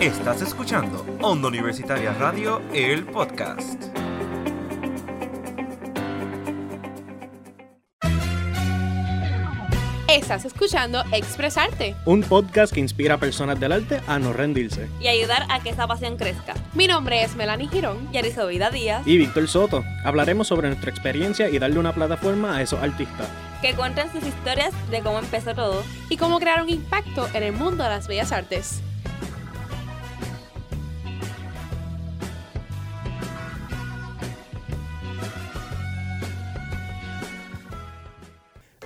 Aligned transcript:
Estás 0.00 0.40
escuchando 0.42 1.04
Onda 1.20 1.48
Universitaria 1.48 2.12
Radio, 2.14 2.62
el 2.72 3.04
podcast. 3.04 3.82
Estás 10.08 10.44
escuchando 10.44 11.04
Expresarte. 11.12 11.94
Un 12.04 12.22
podcast 12.22 12.72
que 12.72 12.80
inspira 12.80 13.14
a 13.14 13.18
personas 13.18 13.60
del 13.60 13.70
arte 13.70 14.00
a 14.08 14.18
no 14.18 14.32
rendirse. 14.32 14.88
y 15.00 15.06
ayudar 15.06 15.46
a 15.48 15.60
que 15.60 15.70
esa 15.70 15.86
pasión 15.86 16.16
crezca. 16.16 16.54
Mi 16.74 16.88
nombre 16.88 17.22
es 17.22 17.36
Melanie 17.36 17.68
Girón. 17.68 18.10
Yarizo 18.12 18.48
Vida 18.48 18.70
Díaz, 18.70 19.06
Y 19.06 19.18
Víctor 19.18 19.46
Soto. 19.48 19.84
Hablaremos 20.04 20.48
sobre 20.48 20.68
nuestra 20.68 20.90
experiencia 20.90 21.48
y 21.48 21.58
darle 21.60 21.78
una 21.78 21.94
plataforma 21.94 22.56
a 22.56 22.62
esos 22.62 22.80
artistas. 22.82 23.28
que 23.62 23.74
cuentan 23.74 24.10
sus 24.10 24.26
historias 24.26 24.72
de 24.90 25.00
cómo 25.02 25.18
empezó 25.18 25.54
todo. 25.54 25.84
y 26.08 26.16
cómo 26.16 26.40
crear 26.40 26.60
un 26.62 26.70
impacto 26.70 27.28
en 27.34 27.42
el 27.44 27.52
mundo 27.52 27.84
de 27.84 27.90
las 27.90 28.08
bellas 28.08 28.32
artes. 28.32 28.80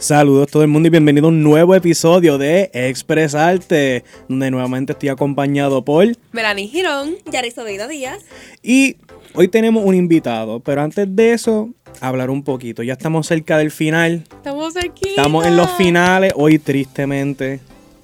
Saludos 0.05 0.51
todo 0.51 0.61
el 0.63 0.69
mundo 0.69 0.89
y 0.89 0.91
bienvenido 0.91 1.29
a 1.29 1.31
un 1.31 1.43
nuevo 1.43 1.75
episodio 1.75 2.37
de 2.37 2.71
Expresarte, 2.75 4.05
donde 4.29 4.51
nuevamente 4.51 4.93
estoy 4.93 5.09
acompañado 5.09 5.83
por... 5.83 6.07
Melanie 6.31 6.69
Girón. 6.69 7.17
Yarizo 7.33 7.65
Vida 7.65 7.89
Díaz. 7.89 8.23
Y 8.63 8.97
hoy 9.33 9.49
tenemos 9.49 9.83
un 9.83 9.95
invitado, 9.95 10.61
pero 10.61 10.83
antes 10.83 11.07
de 11.17 11.33
eso, 11.33 11.71
hablar 12.03 12.29
un 12.29 12.43
poquito. 12.43 12.83
Ya 12.83 12.93
estamos 12.93 13.27
cerca 13.27 13.57
del 13.57 13.71
final, 13.71 14.25
Estamos 14.31 14.77
aquí. 14.77 15.09
estamos 15.09 15.47
en 15.47 15.57
los 15.57 15.71
finales. 15.71 16.35
Hoy 16.37 16.59
tristemente, 16.59 17.61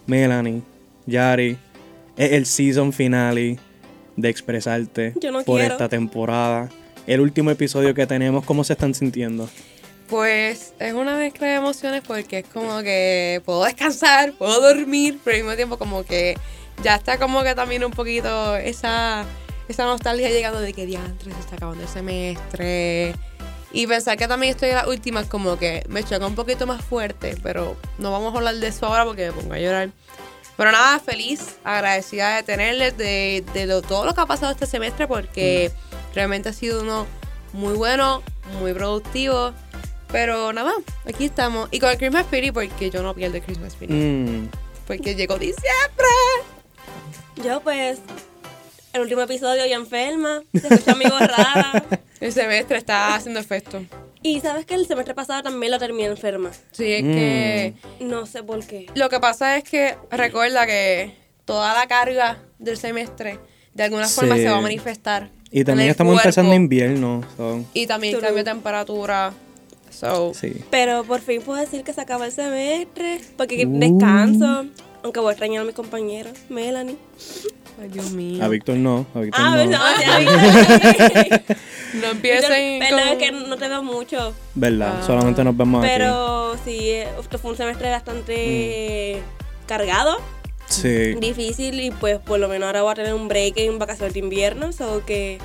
Melanie, 0.06 0.62
Yari, 1.04 1.58
es 2.16 2.32
el 2.32 2.46
season 2.46 2.94
finale 2.94 3.58
de 4.16 4.28
Expresarte 4.30 5.12
Yo 5.20 5.32
no 5.32 5.42
por 5.42 5.58
quiero. 5.58 5.74
esta 5.74 5.90
temporada. 5.90 6.70
El 7.06 7.20
último 7.20 7.50
episodio 7.50 7.92
que 7.92 8.06
tenemos, 8.06 8.42
¿cómo 8.46 8.64
se 8.64 8.72
están 8.72 8.94
sintiendo? 8.94 9.50
Pues 10.10 10.74
es 10.80 10.92
una 10.92 11.14
mezcla 11.16 11.46
de 11.46 11.54
emociones 11.54 12.02
porque 12.04 12.40
es 12.40 12.46
como 12.48 12.80
que 12.82 13.40
puedo 13.44 13.62
descansar, 13.64 14.32
puedo 14.32 14.60
dormir, 14.60 15.20
pero 15.24 15.36
al 15.36 15.42
mismo 15.44 15.56
tiempo 15.56 15.78
como 15.78 16.04
que 16.04 16.36
ya 16.82 16.96
está 16.96 17.16
como 17.18 17.42
que 17.44 17.54
también 17.54 17.84
un 17.84 17.92
poquito 17.92 18.56
esa, 18.56 19.24
esa 19.68 19.84
nostalgia 19.84 20.28
llegando 20.28 20.60
de 20.60 20.72
que 20.72 20.84
diantres 20.86 21.32
se 21.34 21.40
está 21.40 21.56
acabando 21.56 21.82
el 21.84 21.88
semestre. 21.88 23.14
Y 23.72 23.86
pensar 23.86 24.16
que 24.18 24.26
también 24.26 24.50
estoy 24.52 24.70
en 24.70 24.74
las 24.76 24.88
últimas 24.88 25.26
como 25.26 25.56
que 25.56 25.84
me 25.88 26.02
choca 26.02 26.26
un 26.26 26.34
poquito 26.34 26.66
más 26.66 26.84
fuerte, 26.84 27.36
pero 27.40 27.76
no 27.98 28.10
vamos 28.10 28.34
a 28.34 28.38
hablar 28.38 28.56
de 28.56 28.66
eso 28.66 28.86
ahora 28.86 29.04
porque 29.04 29.26
me 29.26 29.32
pongo 29.32 29.54
a 29.54 29.58
llorar. 29.60 29.90
Pero 30.56 30.72
nada, 30.72 30.98
feliz, 30.98 31.56
agradecida 31.62 32.34
de 32.34 32.42
tenerles, 32.42 32.96
de, 32.98 33.44
de 33.54 33.66
lo- 33.66 33.80
todo 33.80 34.04
lo 34.06 34.12
que 34.14 34.20
ha 34.22 34.26
pasado 34.26 34.50
este 34.50 34.66
semestre 34.66 35.06
porque 35.06 35.70
realmente 36.16 36.48
ha 36.48 36.52
sido 36.52 36.82
uno 36.82 37.06
muy 37.52 37.74
bueno, 37.74 38.22
muy 38.60 38.72
productivo. 38.74 39.52
Pero 40.12 40.52
nada, 40.52 40.72
aquí 41.06 41.26
estamos. 41.26 41.68
Y 41.70 41.78
con 41.78 41.90
el 41.90 41.98
Christmas 41.98 42.22
Spirit 42.22 42.52
porque 42.52 42.90
yo 42.90 43.02
no 43.02 43.14
pierdo 43.14 43.36
el 43.36 43.42
Christmas 43.42 43.68
Spirit. 43.74 43.94
Mm, 43.94 44.48
Porque 44.86 45.14
llegó 45.14 45.38
diciembre. 45.38 46.06
Yo 47.44 47.60
pues, 47.60 48.00
el 48.92 49.00
último 49.02 49.22
episodio 49.22 49.64
ya 49.66 49.76
enferma, 49.76 50.42
se 50.52 50.66
escucha 50.74 50.94
mi. 50.96 51.04
El 52.20 52.32
semestre 52.34 52.76
está 52.76 53.14
haciendo 53.14 53.40
efecto. 53.40 53.82
Y 54.22 54.40
sabes 54.40 54.66
que 54.66 54.74
el 54.74 54.86
semestre 54.86 55.14
pasado 55.14 55.42
también 55.42 55.72
lo 55.72 55.78
terminé 55.78 56.04
enferma. 56.08 56.50
Sí, 56.70 56.92
es 56.92 57.02
Mm. 57.02 57.12
que 57.14 57.74
No 58.00 58.26
sé 58.26 58.42
por 58.42 58.62
qué. 58.66 58.86
lo 58.94 59.08
que 59.08 59.18
pasa 59.20 59.56
es 59.56 59.64
que 59.64 59.96
recuerda 60.10 60.66
que 60.66 61.14
toda 61.46 61.72
la 61.72 61.86
carga 61.86 62.36
del 62.58 62.76
semestre 62.76 63.38
de 63.72 63.84
alguna 63.84 64.06
forma 64.06 64.34
Sí. 64.36 64.42
se 64.42 64.50
va 64.50 64.58
a 64.58 64.60
manifestar. 64.60 65.30
Y 65.50 65.60
en 65.60 65.64
también 65.66 65.86
el 65.86 65.92
estamos 65.92 66.12
cuerpo. 66.12 66.28
empezando 66.28 66.54
invierno. 66.54 67.24
so, 67.38 67.64
Y 67.72 67.86
también 67.86 68.12
True. 68.12 68.22
cambio 68.26 68.44
de 68.44 68.50
temperatura. 68.50 69.32
So, 70.00 70.32
sí. 70.34 70.64
Pero 70.70 71.04
por 71.04 71.20
fin 71.20 71.42
puedo 71.42 71.60
decir 71.60 71.84
que 71.84 71.92
se 71.92 72.00
acaba 72.00 72.24
el 72.26 72.32
semestre, 72.32 73.20
porque 73.36 73.66
Uh. 73.66 73.78
descanso. 73.78 74.64
Aunque 75.02 75.20
voy 75.20 75.28
a 75.28 75.32
extrañar 75.32 75.62
a 75.62 75.64
mis 75.64 75.74
compañeros, 75.74 76.32
Melanie. 76.50 76.96
ay, 77.80 77.88
Dios 77.88 78.10
mío. 78.10 78.42
A 78.44 78.48
Víctor 78.48 78.76
no. 78.76 79.06
A 79.14 79.20
Víctor 79.20 79.40
Ah, 79.42 79.64
no. 79.64 80.18
vi. 80.18 81.54
No 82.00 82.06
empiecen 82.12 82.78
Perdón, 82.78 83.00
es 83.08 83.16
que 83.16 83.32
no 83.32 83.56
te 83.56 83.68
veo 83.68 83.82
mucho. 83.82 84.32
Verdad, 84.54 84.98
Ah. 85.00 85.06
solamente 85.06 85.42
nos 85.42 85.56
vemos 85.56 85.82
aquí. 85.82 85.92
Pero 85.92 86.56
sí, 86.64 86.88
esto 86.90 87.38
fue 87.38 87.50
un 87.50 87.56
semestre 87.56 87.90
bastante 87.90 89.20
cargado, 89.66 90.18
Sí. 90.68 91.14
difícil 91.14 91.80
y 91.80 91.90
pues 91.90 92.18
por 92.20 92.38
lo 92.38 92.48
menos 92.48 92.66
ahora 92.68 92.82
voy 92.82 92.92
a 92.92 92.94
tener 92.94 93.14
un 93.14 93.26
break 93.28 93.56
en 93.58 93.78
vacaciones 93.78 94.12
de 94.14 94.20
invierno, 94.20 94.72
so 94.72 95.02
que 95.04 95.38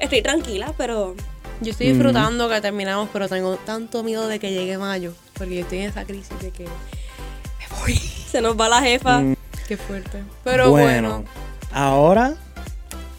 estoy 0.00 0.22
tranquila, 0.22 0.72
pero 0.76 1.14
Yo 1.60 1.70
estoy 1.70 1.88
disfrutando 1.88 2.48
que 2.48 2.60
terminamos, 2.60 3.08
pero 3.12 3.28
tengo 3.28 3.56
tanto 3.56 4.02
miedo 4.02 4.28
de 4.28 4.38
que 4.38 4.52
llegue 4.52 4.76
mayo. 4.78 5.14
Porque 5.34 5.56
yo 5.56 5.60
estoy 5.62 5.78
en 5.78 5.90
esa 5.90 6.04
crisis 6.04 6.38
de 6.40 6.50
que 6.50 6.64
me 6.64 7.80
voy. 7.80 7.94
se 8.30 8.40
nos 8.40 8.58
va 8.58 8.68
la 8.68 8.80
jefa. 8.82 9.20
Mm, 9.20 9.36
Qué 9.66 9.76
fuerte. 9.76 10.22
Pero 10.44 10.70
bueno. 10.70 11.24
Ahora, 11.72 12.34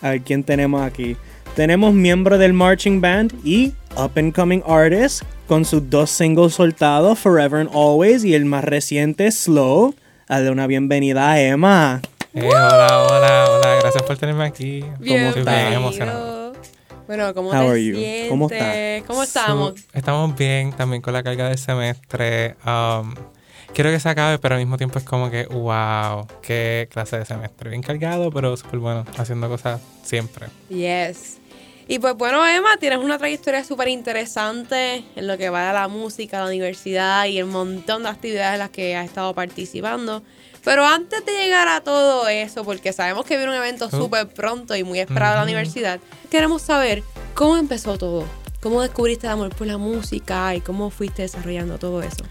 a 0.01 0.09
ver 0.09 0.21
quién 0.21 0.43
tenemos 0.43 0.81
aquí. 0.81 1.17
Tenemos 1.55 1.93
miembro 1.93 2.37
del 2.37 2.53
marching 2.53 3.01
band 3.01 3.33
y 3.43 3.73
up 3.97 4.11
and 4.15 4.33
coming 4.33 4.61
artist 4.67 5.23
con 5.47 5.65
sus 5.65 5.89
dos 5.89 6.11
singles 6.11 6.53
soltados, 6.53 7.17
Forever 7.17 7.61
and 7.61 7.69
Always 7.73 8.23
y 8.23 8.35
el 8.35 8.45
más 8.45 8.63
reciente, 8.63 9.31
Slow. 9.31 9.95
Dale 10.27 10.51
una 10.51 10.67
bienvenida 10.67 11.31
a 11.31 11.41
Emma. 11.41 12.01
Eh, 12.33 12.47
hola, 12.47 13.07
hola, 13.09 13.45
hola, 13.49 13.75
gracias 13.81 14.03
por 14.03 14.17
tenerme 14.17 14.45
aquí. 14.45 14.83
Bienvenido. 14.99 15.39
Estoy 15.39 15.43
bien 15.43 15.73
emocionado. 15.73 16.36
Bueno, 17.07 17.33
¿cómo 17.33 17.49
How 17.49 17.53
te 17.53 17.69
are 17.69 17.83
you? 17.85 17.95
sientes? 17.95 18.29
¿Cómo 18.29 18.49
estás? 18.51 19.03
¿Cómo 19.07 19.23
estamos? 19.23 19.79
So, 19.79 19.87
estamos 19.93 20.35
bien, 20.35 20.73
también 20.73 21.01
con 21.01 21.13
la 21.13 21.23
carga 21.23 21.47
del 21.47 21.57
semestre. 21.57 22.57
Um, 22.65 23.15
quiero 23.73 23.89
que 23.91 23.99
se 23.99 24.09
acabe, 24.09 24.39
pero 24.39 24.55
al 24.55 24.61
mismo 24.61 24.75
tiempo 24.77 24.99
es 24.99 25.05
como 25.05 25.31
que, 25.31 25.45
wow, 25.45 26.27
qué 26.41 26.89
clase 26.91 27.17
de 27.17 27.25
semestre. 27.25 27.69
Bien 27.69 27.81
cargado, 27.81 28.29
pero 28.29 28.57
súper 28.57 28.79
bueno, 28.79 29.05
haciendo 29.17 29.47
cosas 29.47 29.79
siempre. 30.03 30.47
Yes. 30.67 31.37
Y 31.87 31.99
pues 31.99 32.15
bueno, 32.15 32.45
Emma, 32.45 32.75
tienes 32.77 32.99
una 32.99 33.17
trayectoria 33.17 33.63
súper 33.63 33.87
interesante 33.87 35.05
en 35.15 35.27
lo 35.27 35.37
que 35.37 35.49
va 35.49 35.69
a 35.69 35.73
la 35.73 35.87
música, 35.87 36.39
la 36.41 36.47
universidad 36.47 37.25
y 37.27 37.37
el 37.37 37.45
montón 37.45 38.03
de 38.03 38.09
actividades 38.09 38.55
en 38.55 38.59
las 38.59 38.69
que 38.71 38.97
has 38.97 39.05
estado 39.05 39.33
participando. 39.33 40.21
Pero 40.63 40.85
antes 40.85 41.25
de 41.25 41.31
llegar 41.31 41.67
a 41.67 41.81
todo 41.81 42.27
eso, 42.27 42.63
porque 42.63 42.93
sabemos 42.93 43.25
que 43.25 43.37
viene 43.37 43.51
un 43.51 43.57
evento 43.57 43.87
Oh. 43.91 43.97
súper 43.97 44.27
pronto 44.27 44.75
y 44.75 44.83
muy 44.83 44.99
esperado 44.99 45.31
de 45.33 45.37
la 45.37 45.43
universidad, 45.43 45.99
queremos 46.29 46.61
saber 46.61 47.03
cómo 47.33 47.57
empezó 47.57 47.97
todo. 47.97 48.25
¿Cómo 48.61 48.81
descubriste 48.81 49.27
el 49.27 49.33
amor 49.33 49.55
por 49.55 49.67
la 49.67 49.77
música 49.77 50.53
y 50.55 50.61
cómo 50.61 50.89
fuiste 50.89 51.21
desarrollando 51.21 51.77
todo 51.77 52.01
eso? 52.01 52.23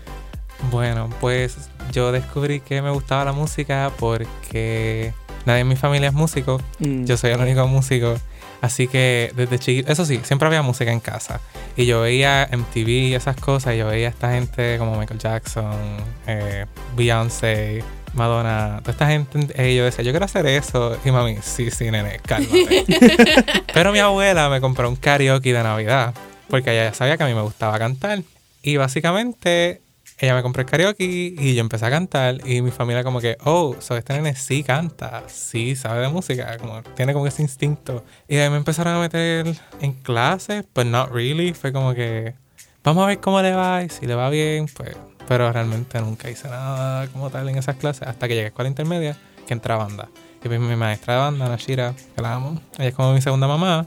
Bueno, 0.71 1.09
pues 1.21 1.57
yo 1.93 2.11
descubrí 2.13 2.61
que 2.61 2.83
me 2.83 2.91
gustaba 2.91 3.25
la 3.25 3.33
música 3.33 3.93
porque 3.99 5.15
nadie 5.45 5.61
en 5.61 5.69
mi 5.69 5.77
familia 5.77 6.09
es 6.09 6.15
músico. 6.15 6.61
Mm, 6.81 7.05
Yo 7.05 7.17
soy 7.17 7.31
el 7.31 7.41
único 7.41 7.67
músico. 7.69 8.17
Así 8.63 8.89
que 8.89 9.33
desde 9.37 9.59
chiquito, 9.59 9.93
eso 9.93 10.05
sí, 10.07 10.21
siempre 10.25 10.49
había 10.49 10.63
música 10.63 10.91
en 10.91 10.99
casa. 11.01 11.41
Y 11.77 11.85
yo 11.87 12.01
veía 12.01 12.49
MTV 12.51 12.89
y 12.89 13.15
esas 13.15 13.37
cosas. 13.37 13.75
Y 13.75 13.79
yo 13.79 13.87
veía 13.87 14.09
a 14.09 14.11
esta 14.11 14.33
gente 14.33 14.77
como 14.79 14.99
Michael 14.99 15.21
Jackson, 15.21 15.77
eh, 16.27 16.67
Beyoncé, 16.97 17.85
Madonna, 18.17 18.79
toda 18.81 18.93
esta 18.93 19.07
gente. 19.07 19.39
eh, 19.55 19.77
yo 19.77 19.85
decía, 19.85 20.05
yo 20.05 20.11
quiero 20.13 20.25
hacer 20.25 20.47
eso. 20.47 20.97
Y 21.05 21.11
mami, 21.11 21.37
sí, 21.43 21.71
sí, 21.71 21.91
nene, 21.91 22.19
cálmate. 22.27 22.85
Pero 23.75 23.93
mi 23.93 23.99
abuela 23.99 24.49
me 24.49 24.61
compró 24.61 24.89
un 24.89 24.97
karaoke 24.97 25.53
de 25.53 25.63
Navidad. 25.63 26.15
Porque 26.49 26.73
ella 26.73 26.85
ya 26.91 26.95
sabía 26.95 27.17
que 27.17 27.25
a 27.25 27.27
mí 27.27 27.35
me 27.35 27.43
gustaba 27.43 27.79
cantar. 27.79 28.23
Y 28.63 28.77
básicamente 28.77 29.81
ella 30.19 30.35
me 30.35 30.43
compró 30.43 30.63
el 30.63 30.69
karaoke 30.69 31.05
y 31.05 31.55
yo 31.55 31.61
empecé 31.61 31.85
a 31.85 31.91
cantar 31.91 32.39
y 32.47 32.63
mi 32.63 32.71
familia 32.71 33.05
como 33.05 33.21
que, 33.21 33.37
oh, 33.45 33.77
so 33.81 33.97
este 33.97 34.15
nene 34.15 34.35
sí 34.35 34.63
canta, 34.63 35.25
sí 35.29 35.77
sabe 35.77 36.01
de 36.01 36.09
música, 36.09 36.57
como 36.57 36.83
tiene 36.95 37.13
como 37.13 37.27
ese 37.27 37.43
instinto. 37.43 38.03
Y 38.27 38.37
ahí 38.37 38.49
me 38.49 38.57
empezaron 38.57 38.95
a 38.95 39.01
meter 39.01 39.47
en 39.81 39.93
clases, 39.93 40.65
pues 40.73 40.87
not 40.87 41.11
really, 41.11 41.53
fue 41.53 41.71
como 41.73 41.93
que, 41.93 42.35
vamos 42.83 43.05
a 43.05 43.09
ver 43.09 43.21
cómo 43.21 43.43
le 43.43 43.53
va 43.53 43.83
y 43.83 43.91
si 43.91 44.07
le 44.07 44.15
va 44.15 44.31
bien, 44.31 44.67
pues, 44.75 44.97
pero 45.29 45.53
realmente 45.53 46.01
nunca 46.01 46.31
hice 46.31 46.49
nada 46.49 47.07
como 47.09 47.31
tal 47.31 47.49
en 47.49 47.59
esas 47.59 47.77
clases 47.77 48.07
hasta 48.07 48.29
que 48.29 48.35
llegué 48.35 48.47
a 48.47 48.49
escuela 48.49 48.69
intermedia, 48.69 49.17
que 49.47 49.55
entré 49.55 49.73
a 49.73 49.77
banda. 49.77 50.09
Y 50.45 50.49
pues 50.49 50.61
mi 50.61 50.77
maestra 50.77 51.15
de 51.15 51.21
banda, 51.21 51.49
Nashira, 51.49 51.95
que 52.15 52.23
la 52.23 52.35
amo, 52.35 52.61
ella 52.79 52.89
es 52.89 52.95
como 52.95 53.13
mi 53.13 53.21
segunda 53.21 53.49
mamá, 53.49 53.87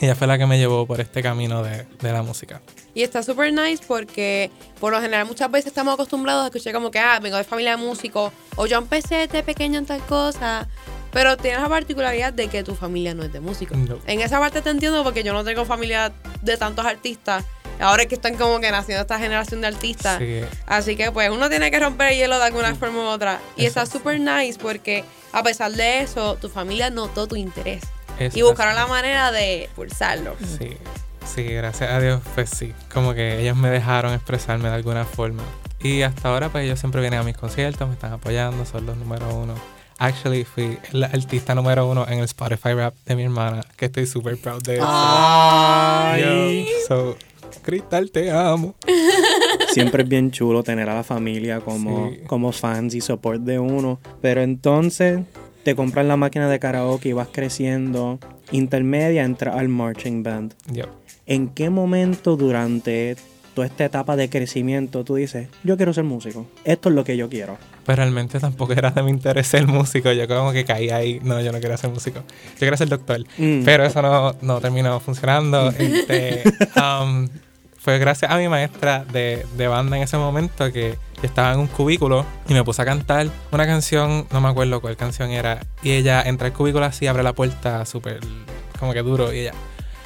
ella 0.00 0.14
fue 0.14 0.26
la 0.26 0.36
que 0.36 0.46
me 0.46 0.58
llevó 0.58 0.86
por 0.86 1.00
este 1.00 1.22
camino 1.22 1.62
de, 1.62 1.86
de 2.00 2.12
la 2.12 2.22
música. 2.22 2.60
Y 2.94 3.02
está 3.02 3.22
súper 3.22 3.52
nice 3.52 3.82
porque 3.86 4.50
por 4.80 4.92
lo 4.92 5.00
general 5.00 5.26
muchas 5.26 5.50
veces 5.50 5.68
estamos 5.68 5.94
acostumbrados 5.94 6.44
a 6.44 6.46
escuchar 6.46 6.72
como 6.72 6.90
que, 6.90 6.98
ah, 6.98 7.18
vengo 7.20 7.36
de 7.36 7.44
familia 7.44 7.72
de 7.72 7.76
músicos 7.78 8.32
o 8.56 8.66
yo 8.66 8.78
empecé 8.78 9.26
de 9.26 9.42
pequeño 9.42 9.78
en 9.78 9.86
tal 9.86 10.00
cosa. 10.02 10.68
Pero 11.10 11.36
tienes 11.36 11.60
la 11.60 11.68
particularidad 11.68 12.32
de 12.32 12.48
que 12.48 12.64
tu 12.64 12.74
familia 12.74 13.14
no 13.14 13.22
es 13.22 13.32
de 13.32 13.38
músicos. 13.38 13.78
No. 13.78 13.98
En 14.06 14.20
esa 14.20 14.40
parte 14.40 14.62
te 14.62 14.70
entiendo 14.70 15.04
porque 15.04 15.22
yo 15.22 15.32
no 15.32 15.44
tengo 15.44 15.64
familia 15.64 16.12
de 16.42 16.56
tantos 16.56 16.84
artistas 16.84 17.44
Ahora 17.80 18.02
es 18.02 18.08
que 18.08 18.14
están 18.14 18.36
como 18.36 18.60
que 18.60 18.70
naciendo 18.70 19.02
esta 19.02 19.18
generación 19.18 19.60
de 19.60 19.66
artistas. 19.68 20.18
Sí. 20.18 20.40
Así 20.66 20.96
que 20.96 21.10
pues 21.12 21.30
uno 21.30 21.48
tiene 21.48 21.70
que 21.70 21.78
romper 21.78 22.12
el 22.12 22.18
hielo 22.18 22.38
de 22.38 22.44
alguna 22.44 22.74
forma 22.74 23.00
u 23.00 23.06
otra. 23.06 23.40
Y 23.56 23.66
está 23.66 23.82
Exacto. 23.82 23.98
súper 23.98 24.20
nice 24.20 24.58
porque 24.60 25.04
a 25.32 25.42
pesar 25.42 25.72
de 25.72 26.00
eso, 26.00 26.36
tu 26.40 26.48
familia 26.48 26.90
notó 26.90 27.26
tu 27.26 27.36
interés. 27.36 27.82
Eso 28.18 28.38
Y 28.38 28.42
buscaron 28.42 28.76
la 28.76 28.86
manera 28.86 29.32
de 29.32 29.68
pulsarlo. 29.74 30.36
Sí, 30.58 30.76
sí, 31.34 31.42
gracias 31.42 31.90
a 31.90 31.98
Dios, 32.00 32.20
pues 32.34 32.50
sí. 32.50 32.72
Como 32.92 33.12
que 33.14 33.40
ellos 33.40 33.56
me 33.56 33.68
dejaron 33.70 34.12
expresarme 34.14 34.68
de 34.68 34.76
alguna 34.76 35.04
forma. 35.04 35.42
Y 35.80 36.02
hasta 36.02 36.28
ahora, 36.28 36.48
pues 36.48 36.64
ellos 36.64 36.78
siempre 36.78 37.00
vienen 37.00 37.20
a 37.20 37.22
mis 37.24 37.36
conciertos, 37.36 37.88
me 37.88 37.94
están 37.94 38.12
apoyando, 38.12 38.64
son 38.64 38.86
los 38.86 38.96
número 38.96 39.28
uno. 39.34 39.54
Actually, 39.98 40.44
fui 40.44 40.78
el 40.92 41.04
artista 41.04 41.54
número 41.54 41.86
uno 41.86 42.06
en 42.08 42.18
el 42.18 42.24
Spotify 42.24 42.72
rap 42.74 42.94
de 43.04 43.16
mi 43.16 43.24
hermana, 43.24 43.60
que 43.76 43.86
estoy 43.86 44.06
súper 44.06 44.36
proud 44.40 44.62
de 44.62 44.76
eso. 44.76 44.86
Ay. 44.88 46.66
Yo, 46.66 46.86
so, 46.88 47.16
Cristal, 47.62 48.10
te 48.10 48.30
amo. 48.30 48.74
Siempre 49.72 50.02
es 50.04 50.08
bien 50.08 50.30
chulo 50.30 50.62
tener 50.62 50.88
a 50.88 50.94
la 50.94 51.02
familia 51.04 51.60
como, 51.60 52.10
Sí. 52.10 52.20
como 52.26 52.52
fans 52.52 52.94
y 52.94 53.00
support 53.00 53.42
de 53.42 53.58
uno. 53.58 53.98
Pero 54.20 54.42
entonces 54.42 55.20
te 55.64 55.74
compran 55.74 56.08
la 56.08 56.16
máquina 56.16 56.48
de 56.48 56.58
karaoke 56.58 57.08
y 57.08 57.12
vas 57.12 57.28
creciendo. 57.32 58.18
Intermedia 58.52 59.24
entra 59.24 59.58
al 59.58 59.68
marching 59.68 60.22
band. 60.22 60.54
¿En 61.26 61.48
qué 61.48 61.70
momento 61.70 62.36
durante 62.36 63.16
toda 63.54 63.66
esta 63.66 63.84
etapa 63.84 64.16
de 64.16 64.28
crecimiento 64.28 65.04
tú 65.04 65.14
dices, 65.14 65.48
yo 65.62 65.76
quiero 65.76 65.92
ser 65.92 66.04
músico? 66.04 66.46
Esto 66.64 66.88
es 66.88 66.94
lo 66.94 67.04
que 67.04 67.16
yo 67.16 67.28
quiero. 67.28 67.56
pues 67.84 67.96
realmente 67.96 68.40
tampoco 68.40 68.72
era 68.72 68.90
de 68.90 69.02
mi 69.02 69.10
interés 69.10 69.46
ser 69.46 69.66
músico. 69.66 70.12
Yo 70.12 70.26
como 70.26 70.52
que 70.52 70.64
caí 70.64 70.90
ahí. 70.90 71.20
No, 71.22 71.40
yo 71.40 71.52
no 71.52 71.60
quería 71.60 71.76
ser 71.76 71.90
músico. 71.90 72.20
Yo 72.54 72.60
quería 72.60 72.76
ser 72.76 72.88
doctor. 72.88 73.20
Mm. 73.38 73.64
Pero 73.64 73.84
eso 73.84 74.02
no, 74.02 74.34
no 74.42 74.60
terminó 74.60 74.98
funcionando. 75.00 75.72
Este, 75.84 76.42
um, 76.76 77.28
fue 77.76 77.98
gracias 77.98 78.30
a 78.30 78.38
mi 78.38 78.48
maestra 78.48 79.04
de, 79.04 79.44
de 79.56 79.68
banda 79.68 79.96
en 79.96 80.02
ese 80.02 80.16
momento 80.16 80.72
que 80.72 80.96
estaba 81.22 81.52
en 81.52 81.60
un 81.60 81.66
cubículo 81.66 82.24
y 82.48 82.54
me 82.54 82.64
puse 82.64 82.82
a 82.82 82.84
cantar 82.84 83.28
una 83.52 83.66
canción, 83.66 84.26
no 84.32 84.40
me 84.40 84.48
acuerdo 84.48 84.80
cuál 84.80 84.96
canción 84.96 85.30
era, 85.30 85.60
y 85.82 85.92
ella 85.92 86.22
entra 86.22 86.46
al 86.46 86.52
cubículo 86.52 86.84
así, 86.84 87.06
abre 87.06 87.22
la 87.22 87.32
puerta 87.32 87.84
súper 87.84 88.20
como 88.78 88.92
que 88.92 89.02
duro 89.02 89.32
y 89.32 89.40
ella, 89.40 89.52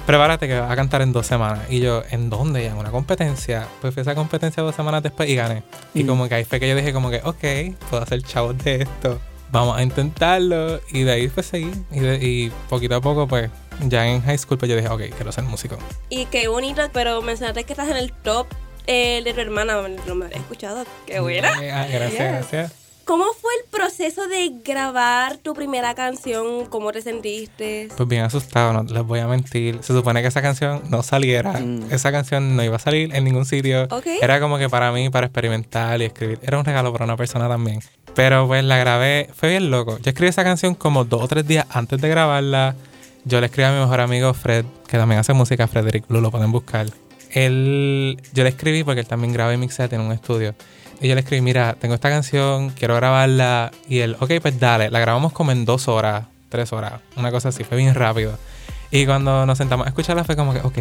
prepárate 0.09 0.49
que 0.49 0.59
vas 0.59 0.71
a 0.71 0.75
cantar 0.75 1.03
en 1.03 1.13
dos 1.13 1.27
semanas. 1.27 1.61
Y 1.69 1.81
yo, 1.81 2.03
¿en 2.11 2.31
dónde? 2.31 2.65
En 2.65 2.77
una 2.79 2.91
competencia. 2.91 3.69
Pues 3.83 3.93
fui 3.93 4.01
a 4.01 4.03
esa 4.03 4.15
competencia 4.15 4.63
dos 4.63 4.75
semanas 4.75 5.03
después 5.03 5.29
y 5.29 5.35
gané. 5.37 5.63
Y 5.93 6.05
Mm. 6.05 6.07
como 6.07 6.29
que 6.31 6.35
ahí 6.37 6.45
fue 6.45 6.59
que 6.59 6.67
yo 6.67 6.75
dije 6.75 6.95
como 6.95 7.11
que, 7.11 7.21
ok, 7.23 7.77
puedo 7.91 8.03
hacer 8.03 8.23
chavos 8.23 8.57
de 8.65 8.77
esto. 8.83 9.21
Vamos 9.53 9.77
a 9.77 9.83
intentarlo. 9.83 10.81
Y 10.93 11.03
de 11.03 11.13
ahí 11.13 11.29
pues 11.29 11.45
seguí. 11.47 11.71
Y, 11.93 12.01
de- 12.01 12.19
y 12.27 12.51
poquito 12.71 12.97
a 12.97 13.03
poco 13.03 13.29
pues 13.29 13.51
ya 13.87 14.07
en 14.09 14.23
high 14.23 14.39
school 14.39 14.57
pues 14.57 14.71
yo 14.71 14.77
dije, 14.77 14.89
ok, 14.89 15.03
quiero 15.15 15.31
ser 15.31 15.45
músico. 15.45 15.77
Y 16.09 16.25
qué 16.27 16.49
bonito, 16.49 16.89
pero 16.95 17.21
mencionaste 17.21 17.65
que 17.65 17.75
estás 17.75 17.89
en 17.91 17.99
el 17.99 18.11
top 18.13 18.47
eh, 18.87 19.21
de 19.23 19.35
tu 19.35 19.41
hermana. 19.41 19.77
No 20.07 20.15
me 20.15 20.25
había 20.25 20.39
escuchado. 20.39 20.87
Qué 21.07 21.21
buena. 21.21 21.49
Eh, 21.63 21.71
ah, 21.71 21.87
gracias, 21.87 22.33
gracias. 22.33 22.73
¿Cómo 23.09 23.25
fue 23.41 23.51
el 23.65 23.71
proceso 23.71 24.29
de 24.29 24.53
grabar 24.63 25.39
tu 25.39 25.55
primera 25.55 25.95
canción? 25.95 26.67
¿Cómo 26.67 26.93
te 26.93 27.01
sentiste? 27.01 27.89
Pues 27.97 28.07
bien 28.07 28.23
asustado, 28.23 28.75
no 28.75 28.83
les 28.83 29.03
voy 29.03 29.21
a 29.21 29.27
mentir. 29.27 29.79
Se 29.81 29.95
supone 29.95 30.21
que 30.21 30.29
esa 30.29 30.43
canción 30.43 30.83
no 30.91 31.03
saliera. 31.03 31.53
Mm. 31.53 31.91
Esa 31.91 32.13
canción 32.13 32.55
no 32.55 32.63
iba 32.63 32.77
a 32.77 32.79
salir 32.79 33.17
en 33.17 33.25
ningún 33.25 33.47
sitio. 33.47 33.85
Ok. 33.85 34.05
Era 34.21 34.41
como 34.41 34.59
que 34.59 34.69
para 34.69 34.93
mí, 34.93 35.09
para 35.09 35.25
experimentar 35.25 36.03
y 36.03 36.05
escribir. 36.05 36.39
Era 36.43 36.59
un 36.59 36.67
regalo 36.67 36.93
para 36.93 37.07
una 37.07 37.17
persona 37.17 37.49
también. 37.49 37.81
Pero 38.15 38.47
pues 38.47 38.63
la 38.63 38.77
grabé, 38.77 39.31
fue 39.35 39.49
bien 39.49 39.71
loco. 39.71 39.97
Yo 40.03 40.11
escribí 40.11 40.29
esa 40.29 40.45
canción 40.45 40.75
como 40.75 41.07
dos 41.07 41.23
o 41.23 41.29
tres 41.29 41.49
días 41.49 41.65
antes 41.71 41.99
de 42.03 42.11
grabarla. 42.11 42.77
Yo 43.25 43.41
le 43.41 43.47
escribí 43.47 43.69
a 43.69 43.73
mi 43.73 43.81
mejor 43.81 44.03
amigo 44.03 44.35
Fred, 44.35 44.67
que 44.87 44.99
también 44.99 45.19
hace 45.19 45.33
música, 45.33 45.67
Frederick 45.67 46.07
Blue, 46.09 46.21
lo 46.21 46.31
pueden 46.31 46.53
buscar. 46.53 46.89
Él, 47.31 48.21
yo 48.35 48.43
le 48.43 48.51
escribí 48.51 48.85
porque 48.85 49.01
él 49.01 49.07
también 49.07 49.33
graba 49.33 49.55
y 49.55 49.57
mixa 49.57 49.87
en 49.87 50.03
un 50.03 50.13
estudio. 50.13 50.55
Y 51.01 51.09
yo 51.09 51.15
le 51.15 51.21
escribí, 51.21 51.41
mira, 51.41 51.77
tengo 51.79 51.95
esta 51.95 52.11
canción, 52.11 52.71
quiero 52.71 52.95
grabarla. 52.97 53.71
Y 53.89 54.01
él, 54.01 54.17
ok, 54.19 54.33
pues 54.43 54.59
dale. 54.59 54.91
La 54.91 54.99
grabamos 54.99 55.33
como 55.33 55.53
en 55.53 55.65
dos 55.65 55.89
horas, 55.89 56.25
tres 56.49 56.73
horas, 56.73 56.95
una 57.17 57.31
cosa 57.31 57.51
así, 57.51 57.65
fue 57.65 57.77
bien 57.77 57.95
rápido. 57.95 58.39
Y 58.91 59.07
cuando 59.07 59.47
nos 59.47 59.59
sentamos 59.59 59.87
a 59.87 59.91
escucharla 59.91 60.25
fue 60.25 60.35
como 60.37 60.53
que, 60.53 60.61
ok, 60.61 60.79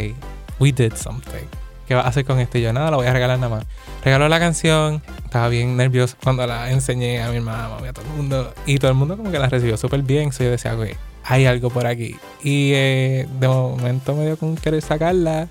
we 0.60 0.72
did 0.72 0.94
something. 0.96 1.46
¿Qué 1.88 1.96
vas 1.96 2.06
a 2.06 2.10
hacer 2.10 2.26
con 2.26 2.40
esto? 2.40 2.58
Y 2.58 2.62
yo, 2.62 2.74
nada, 2.74 2.92
lo 2.92 2.98
voy 2.98 3.08
a 3.08 3.14
regalar 3.14 3.40
nada 3.40 3.56
más. 3.56 3.66
Regaló 4.04 4.28
la 4.28 4.40
canción, 4.40 5.02
estaba 5.24 5.48
bien 5.48 5.78
nervioso 5.78 6.18
cuando 6.22 6.46
la 6.46 6.70
enseñé 6.70 7.22
a 7.22 7.30
mi 7.30 7.38
hermana, 7.38 7.76
a 7.76 7.94
todo 7.94 8.06
el 8.06 8.12
mundo. 8.12 8.54
Y 8.66 8.78
todo 8.78 8.92
el 8.92 8.98
mundo 8.98 9.16
como 9.16 9.32
que 9.32 9.40
la 9.40 9.48
recibió 9.48 9.78
súper 9.78 10.02
bien. 10.02 10.34
So 10.34 10.44
yo 10.44 10.52
decía, 10.52 10.76
ok, 10.76 10.88
hay 11.24 11.46
algo 11.46 11.70
por 11.70 11.88
aquí. 11.88 12.18
Y 12.44 12.72
eh, 12.74 13.28
de 13.40 13.48
momento 13.48 14.16
me 14.16 14.26
dio 14.26 14.38
con 14.38 14.58
querer 14.58 14.82
sacarla. 14.82 15.48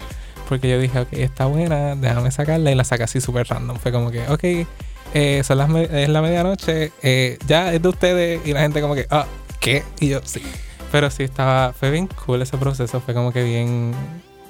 Porque 0.49 0.69
yo 0.69 0.79
dije, 0.79 1.01
ok, 1.01 1.13
está 1.13 1.47
buena, 1.47 1.95
déjame 1.97 2.31
sacarla. 2.31 2.71
Y 2.71 2.75
la 2.75 2.85
saqué 2.85 3.05
así 3.05 3.21
súper 3.21 3.47
random. 3.49 3.79
Fue 3.79 3.93
como 3.93 4.11
que, 4.11 4.27
ok, 4.29 4.67
eh, 5.15 5.43
son 5.45 5.59
las 5.59 5.71
es 5.93 6.09
la 6.09 6.23
medianoche, 6.23 6.93
eh, 7.03 7.39
ya 7.47 7.73
es 7.73 7.83
de 7.83 7.89
ustedes. 7.89 8.47
Y 8.47 8.53
la 8.53 8.61
gente 8.61 8.81
como 8.81 8.95
que, 8.95 9.07
ah, 9.11 9.27
¿qué? 9.61 9.83
Y 10.01 10.09
yo, 10.09 10.21
sí. 10.25 10.43
Pero 10.93 11.11
sí, 11.11 11.25
estaba, 11.25 11.73
fue 11.73 11.91
bien 11.91 12.09
cool 12.25 12.43
ese 12.43 12.57
proceso. 12.57 13.01
Fue 13.01 13.15
como 13.15 13.33
que 13.33 13.43
bien. 13.43 13.93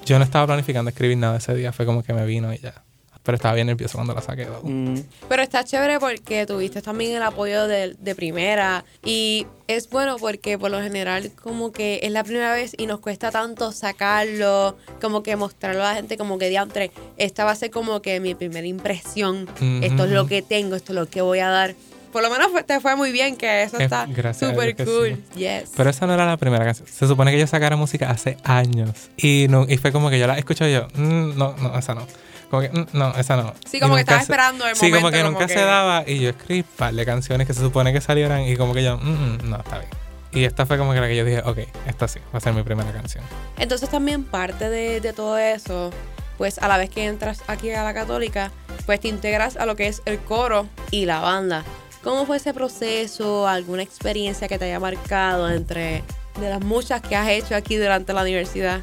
Yo 0.05 0.17
no 0.17 0.23
estaba 0.23 0.45
planificando 0.45 0.89
escribir 0.89 1.17
nada 1.17 1.37
ese 1.37 1.53
día. 1.53 1.71
Fue 1.73 1.85
como 1.85 2.03
que 2.03 2.13
me 2.13 2.25
vino 2.25 2.53
y 2.53 2.59
ya. 2.59 2.83
Pero 3.27 3.35
estaba 3.35 3.55
bien 3.55 3.67
nervioso 3.67 3.97
cuando 3.97 4.13
la 4.13 4.21
saqué. 4.21 4.47
Mm, 4.63 4.99
Pero 5.27 5.43
está 5.43 5.61
chévere 5.65 5.99
porque 5.99 6.45
tuviste 6.45 6.81
también 6.81 7.13
el 7.13 7.21
apoyo 7.23 7.67
de, 7.67 7.93
de 7.99 8.15
primera 8.15 8.85
y 9.03 9.45
es 9.67 9.89
bueno 9.89 10.15
porque 10.17 10.57
por 10.57 10.71
lo 10.71 10.81
general 10.81 11.29
como 11.43 11.73
que 11.73 11.99
es 12.03 12.11
la 12.13 12.23
primera 12.23 12.53
vez 12.53 12.73
y 12.77 12.85
nos 12.87 13.01
cuesta 13.01 13.29
tanto 13.29 13.73
sacarlo, 13.73 14.77
como 15.01 15.23
que 15.23 15.35
mostrarlo 15.35 15.83
a 15.83 15.89
la 15.89 15.95
gente 15.95 16.17
como 16.17 16.37
que 16.37 16.47
diantre, 16.49 16.91
esta 17.17 17.43
va 17.43 17.51
a 17.51 17.55
ser 17.55 17.69
como 17.69 18.01
que 18.01 18.19
mi 18.21 18.33
primera 18.33 18.65
impresión, 18.65 19.47
esto 19.81 20.05
es 20.05 20.11
lo 20.11 20.25
que 20.27 20.41
tengo, 20.41 20.75
esto 20.77 20.93
es 20.93 20.95
lo 20.95 21.09
que 21.09 21.21
voy 21.21 21.39
a 21.39 21.49
dar. 21.49 21.75
Por 22.13 22.23
lo 22.23 22.29
menos 22.29 22.47
te 22.65 22.79
fue 22.79 22.95
muy 22.95 23.11
bien 23.11 23.35
que 23.35 23.63
eso 23.63 23.77
Eh, 23.77 23.83
está 23.83 24.07
súper 24.33 24.73
cool. 24.77 25.21
sí. 25.33 25.39
Yes. 25.39 25.71
Pero 25.75 25.89
esa 25.89 26.07
no 26.07 26.13
era 26.13 26.25
la 26.25 26.37
primera 26.37 26.63
canción. 26.63 26.87
Se 26.87 27.05
supone 27.05 27.31
que 27.31 27.37
yo 27.39 27.45
sacara 27.45 27.75
música 27.75 28.09
hace 28.09 28.37
años. 28.45 29.09
Y, 29.17 29.47
no, 29.49 29.65
y 29.67 29.75
fue 29.77 29.91
como 29.91 30.09
que 30.09 30.17
yo 30.17 30.25
la 30.25 30.37
escucho 30.37 30.65
y 30.65 30.71
yo, 30.71 30.87
"Mm, 30.95 31.37
no, 31.37 31.55
no, 31.57 31.77
esa 31.77 31.93
no. 31.93 32.07
Como 32.49 32.61
que, 32.61 32.69
"Mm, 32.69 32.87
no, 32.93 33.13
esa 33.15 33.35
no. 33.35 33.53
Sí, 33.69 33.77
Y 33.77 33.79
como 33.79 33.95
que 33.95 34.01
estaba 34.01 34.19
se- 34.19 34.23
esperando 34.23 34.65
el 34.67 34.75
Sí, 34.75 34.89
como 34.89 35.01
momento, 35.01 35.11
que 35.17 35.19
como 35.23 35.31
nunca 35.33 35.47
que- 35.47 35.53
se 35.53 35.59
daba. 35.61 36.03
Y 36.07 36.19
yo 36.19 36.29
escribí 36.29 36.59
un 36.61 36.75
par 36.77 36.93
de 36.93 37.05
canciones 37.05 37.45
que 37.47 37.53
se 37.53 37.61
supone 37.61 37.91
que 37.93 38.01
salieran. 38.01 38.41
Y 38.43 38.55
como 38.55 38.73
que 38.73 38.83
yo, 38.83 38.97
"Mm, 38.97 39.09
mm, 39.43 39.49
no, 39.49 39.57
está 39.57 39.79
bien. 39.79 39.89
Y 40.31 40.43
esta 40.43 40.65
fue 40.65 40.77
como 40.77 40.93
que 40.93 40.99
la 41.01 41.07
que 41.07 41.15
yo 41.15 41.25
dije, 41.25 41.41
ok, 41.45 41.57
esta 41.87 42.07
sí, 42.07 42.19
va 42.33 42.37
a 42.37 42.39
ser 42.41 42.53
mi 42.53 42.63
primera 42.63 42.91
canción. 42.91 43.23
Entonces 43.57 43.89
también 43.89 44.23
parte 44.23 44.69
de, 44.69 45.01
de 45.01 45.13
todo 45.13 45.37
eso, 45.37 45.91
pues 46.37 46.59
a 46.59 46.67
la 46.67 46.77
vez 46.77 46.89
que 46.89 47.05
entras 47.05 47.41
aquí 47.47 47.71
a 47.71 47.83
la 47.83 47.93
católica, 47.93 48.51
pues 48.85 48.99
te 48.99 49.07
integras 49.07 49.57
a 49.57 49.65
lo 49.65 49.75
que 49.75 49.87
es 49.87 50.01
el 50.05 50.19
coro 50.19 50.67
y 50.91 51.05
la 51.05 51.19
banda. 51.21 51.63
¿Cómo 52.03 52.25
fue 52.25 52.37
ese 52.37 52.53
proceso? 52.53 53.47
¿Alguna 53.47 53.81
experiencia 53.83 54.47
que 54.47 54.57
te 54.59 54.65
haya 54.65 54.79
marcado 54.79 55.49
entre 55.49 56.03
de 56.39 56.49
las 56.49 56.61
muchas 56.61 57.01
que 57.01 57.15
has 57.15 57.27
hecho 57.29 57.55
aquí 57.55 57.75
durante 57.77 58.13
la 58.13 58.21
universidad? 58.21 58.81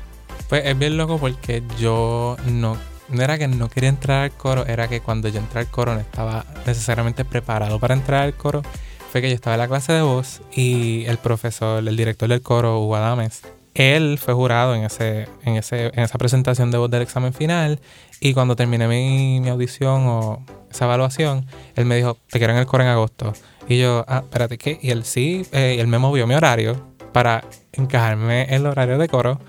Pues 0.49 0.65
es 0.67 0.77
bien 0.79 0.97
loco 0.97 1.19
porque 1.19 1.63
yo 1.79 2.37
no, 2.47 2.77
no 3.09 3.23
era 3.23 3.39
que 3.39 3.49
no 3.49 3.69
quería 3.69 3.89
entrar 3.89 4.25
al 4.25 4.33
coro, 4.33 4.67
era 4.67 4.89
que 4.89 5.01
cuando 5.01 5.29
yo 5.29 5.39
entré 5.39 5.61
al 5.61 5.67
coro 5.69 5.95
no 5.95 6.01
estaba 6.01 6.45
necesariamente 6.67 7.25
preparado 7.25 7.79
para 7.79 7.95
entrar 7.95 8.23
al 8.23 8.35
coro. 8.35 8.63
Fue 9.11 9.21
que 9.21 9.29
yo 9.29 9.35
estaba 9.35 9.55
en 9.55 9.61
la 9.61 9.69
clase 9.69 9.93
de 9.93 10.03
voz 10.03 10.43
y 10.53 11.05
el 11.07 11.19
profesor, 11.19 11.87
el 11.87 11.97
director 11.97 12.29
del 12.29 12.43
coro, 12.43 12.81
Hugo 12.81 12.97
Adames, 12.97 13.43
él 13.75 14.19
fue 14.19 14.35
jurado 14.35 14.75
en, 14.75 14.85
ese, 14.85 15.29
en, 15.45 15.57
ese, 15.57 15.87
en 15.87 16.01
esa 16.01 16.17
presentación 16.17 16.71
de 16.71 16.79
voz 16.79 16.91
del 16.91 17.03
examen 17.03 17.33
final 17.33 17.81
y 18.21 18.33
cuando 18.33 18.57
terminé 18.57 18.87
mi, 18.87 19.41
mi 19.41 19.49
audición 19.49 20.07
o 20.07 20.45
esa 20.71 20.85
evaluación, 20.87 21.47
él 21.75 21.85
me 21.85 21.97
dijo, 21.97 22.17
te 22.31 22.39
quiero 22.39 22.53
en 22.53 22.61
el 22.61 22.67
coro 22.67 22.85
en 22.85 22.91
agosto. 22.91 23.33
Y 23.69 23.79
yo, 23.79 24.05
ah, 24.09 24.23
espérate, 24.25 24.59
¿qué? 24.59 24.79
Y 24.81 24.91
él 24.91 25.05
sí, 25.05 25.47
eh, 25.53 25.75
y 25.77 25.81
él 25.81 25.87
me 25.89 25.99
movió 25.99 26.27
mi 26.27 26.35
horario 26.35 26.89
para 27.13 27.45
encajarme 27.73 28.43
en 28.43 28.55
el 28.55 28.67
horario 28.67 28.99
de 28.99 29.09
coro 29.09 29.41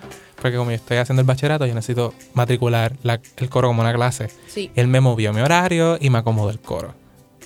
porque 0.45 0.57
como 0.57 0.69
yo 0.69 0.75
estoy 0.75 0.97
haciendo 0.97 1.21
el 1.21 1.25
bachillerato, 1.25 1.65
yo 1.65 1.73
necesito 1.73 2.13
matricular 2.35 2.93
la- 3.01 3.19
el 3.37 3.49
coro 3.49 3.67
como 3.69 3.81
una 3.81 3.91
clase. 3.95 4.29
Sí. 4.47 4.69
Él 4.75 4.87
me 4.87 5.01
movió 5.01 5.33
mi 5.33 5.41
horario 5.41 5.97
y 5.99 6.11
me 6.11 6.19
acomodó 6.19 6.51
el 6.51 6.59
coro. 6.59 6.93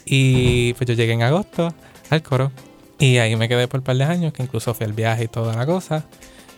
Y 0.05 0.73
pues 0.73 0.85
yo 0.85 0.95
llegué 0.95 1.13
en 1.13 1.21
agosto 1.23 1.73
al 2.09 2.21
coro 2.21 2.51
y 2.99 3.19
ahí 3.19 3.37
me 3.37 3.47
quedé 3.47 3.69
por 3.69 3.79
un 3.79 3.83
par 3.85 3.95
de 3.95 4.03
años, 4.03 4.33
que 4.33 4.43
incluso 4.43 4.73
fui 4.73 4.85
al 4.85 4.91
viaje 4.91 5.23
y 5.23 5.27
toda 5.29 5.55
la 5.55 5.65
cosa. 5.65 6.03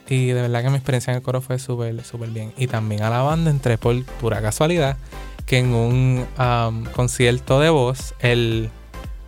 Y 0.09 0.27
de 0.29 0.41
verdad 0.41 0.63
que 0.63 0.69
mi 0.71 0.77
experiencia 0.77 1.11
en 1.11 1.17
el 1.17 1.23
coro 1.23 1.41
fue 1.41 1.59
súper, 1.59 2.03
súper 2.03 2.29
bien. 2.29 2.53
Y 2.57 2.65
también 2.65 3.03
a 3.03 3.11
la 3.11 3.21
banda 3.21 3.51
entré 3.51 3.77
por 3.77 4.03
pura 4.19 4.41
casualidad 4.41 4.97
que 5.45 5.59
en 5.59 5.75
un 5.75 6.25
um, 6.39 6.85
concierto 6.85 7.59
de 7.59 7.69
voz, 7.69 8.15
el, 8.19 8.71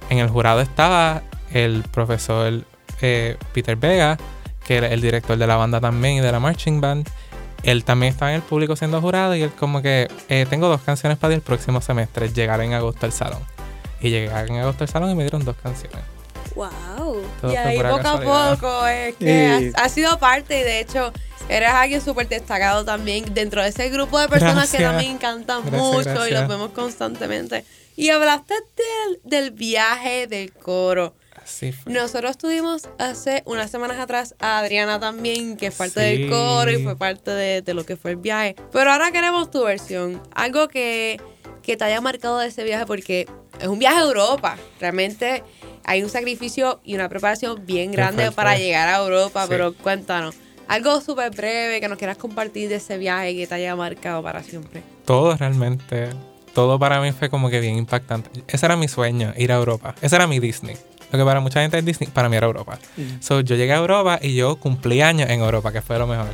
en 0.09 0.17
el 0.17 0.29
jurado 0.29 0.61
estaba 0.61 1.21
el 1.51 1.83
profesor 1.91 2.63
eh, 3.01 3.37
Peter 3.53 3.75
Vega, 3.75 4.17
que 4.65 4.77
era 4.77 4.87
el 4.87 5.01
director 5.01 5.37
de 5.37 5.47
la 5.47 5.55
banda 5.55 5.79
también 5.81 6.15
y 6.15 6.19
de 6.21 6.31
la 6.31 6.39
marching 6.39 6.79
band. 6.81 7.07
Él 7.63 7.83
también 7.85 8.11
estaba 8.11 8.31
en 8.31 8.35
el 8.37 8.41
público 8.41 8.75
siendo 8.75 8.99
jurado 9.01 9.35
y 9.35 9.41
él 9.43 9.51
como 9.57 9.81
que, 9.81 10.09
eh, 10.29 10.45
tengo 10.49 10.67
dos 10.67 10.81
canciones 10.81 11.17
para 11.17 11.33
el 11.33 11.41
próximo 11.41 11.79
semestre, 11.81 12.29
llegar 12.33 12.59
en 12.61 12.73
agosto 12.73 13.05
al 13.05 13.13
salón. 13.13 13.39
Y 14.01 14.09
llegué 14.09 14.25
en 14.25 14.57
agosto 14.57 14.83
al 14.83 14.89
salón 14.89 15.11
y 15.11 15.15
me 15.15 15.23
dieron 15.23 15.45
dos 15.45 15.55
canciones. 15.63 15.99
Wow. 16.55 17.21
Todo 17.41 17.51
y 17.51 17.55
ahí 17.55 17.77
poco 17.77 17.95
a 17.95 18.01
casualidad. 18.01 18.57
poco 18.59 18.87
es 18.87 19.15
que 19.15 19.59
Sí. 19.59 19.71
ha, 19.75 19.83
ha 19.85 19.89
sido 19.89 20.19
parte 20.19 20.59
y 20.59 20.63
de 20.63 20.79
hecho 20.81 21.11
eres 21.49 21.69
alguien 21.69 22.01
súper 22.01 22.27
destacado 22.27 22.85
también 22.85 23.33
dentro 23.33 23.61
de 23.63 23.69
ese 23.69 23.89
grupo 23.89 24.19
de 24.19 24.27
personas 24.27 24.69
que 24.69 24.77
Gracias. 24.77 24.91
también 24.91 25.17
cantan 25.17 25.61
Gracias, 25.61 25.81
mucho 25.81 26.01
y 26.09 26.13
gracias. 26.13 26.39
los 26.41 26.49
vemos 26.49 26.69
constantemente. 26.71 27.65
Y 27.95 28.09
hablaste 28.09 28.53
del, 28.53 29.19
del 29.23 29.51
viaje 29.51 30.27
del 30.27 30.51
coro. 30.53 31.15
Así 31.43 31.71
fue. 31.71 31.91
Nosotros 31.91 32.37
tuvimos 32.37 32.89
hace 32.99 33.43
unas 33.45 33.69
semanas 33.69 33.99
atrás 33.99 34.35
a 34.39 34.59
Adriana 34.59 34.99
también, 34.99 35.57
que 35.57 35.67
es 35.67 35.75
parte 35.75 35.99
Sí. 36.15 36.21
del 36.23 36.29
coro 36.29 36.71
y 36.71 36.83
fue 36.83 36.95
parte 36.95 37.31
de, 37.31 37.61
de 37.61 37.73
lo 37.73 37.85
que 37.85 37.95
fue 37.97 38.11
el 38.11 38.17
viaje. 38.17 38.55
Pero 38.71 38.91
ahora 38.91 39.11
queremos 39.11 39.51
tu 39.51 39.63
versión. 39.63 40.21
Algo 40.33 40.67
que, 40.67 41.19
que 41.61 41.75
te 41.77 41.83
haya 41.83 41.99
marcado 42.01 42.39
de 42.39 42.47
ese 42.47 42.63
viaje, 42.63 42.85
porque 42.85 43.27
es 43.59 43.67
un 43.67 43.79
viaje 43.79 43.99
a 43.99 44.03
Europa. 44.03 44.57
Realmente 44.79 45.43
hay 45.85 46.01
un 46.01 46.09
sacrificio 46.09 46.79
y 46.85 46.95
una 46.95 47.09
preparación 47.09 47.65
bien 47.65 47.91
grande 47.91 48.31
para 48.31 48.57
llegar 48.57 48.87
a 48.87 48.97
Europa, 49.03 49.43
Sí. 49.43 49.47
pero 49.49 49.73
cuéntanos. 49.73 50.35
Algo 50.69 51.01
súper 51.01 51.29
breve 51.31 51.81
que 51.81 51.89
nos 51.89 51.97
quieras 51.97 52.17
compartir 52.17 52.69
de 52.69 52.75
ese 52.75 52.97
viaje 52.97 53.35
que 53.35 53.45
te 53.47 53.55
haya 53.55 53.75
marcado 53.75 54.23
para 54.23 54.41
siempre. 54.43 54.81
Todo 55.05 55.35
realmente, 55.35 56.07
todo 56.53 56.79
para 56.79 57.01
mí 57.01 57.11
fue 57.11 57.29
como 57.29 57.49
que 57.49 57.59
bien 57.59 57.75
impactante. 57.75 58.29
Ese 58.47 58.65
era 58.65 58.77
mi 58.77 58.87
sueño, 58.87 59.33
ir 59.35 59.51
a 59.51 59.55
Europa. 59.55 59.93
Ese 60.01 60.15
era 60.15 60.25
mi 60.25 60.39
Disney. 60.39 60.77
Lo 61.13 61.19
que 61.19 61.23
para 61.25 61.39
mucha 61.39 61.61
gente 61.61 61.77
es 61.77 61.85
Disney, 61.85 62.09
para 62.09 62.27
mí 62.27 62.35
era 62.35 62.47
Europa. 62.47 62.77
So, 63.21 63.39
yo 63.41 63.55
llegué 63.55 63.71
a 63.73 63.77
Europa 63.77 64.19
y 64.21 64.33
yo 64.35 64.55
cumplí 64.57 65.01
años 65.01 65.29
en 65.29 65.39
Europa, 65.41 65.71
que 65.71 65.81
fue 65.81 65.97
lo 65.99 66.07
mejor. 66.07 66.25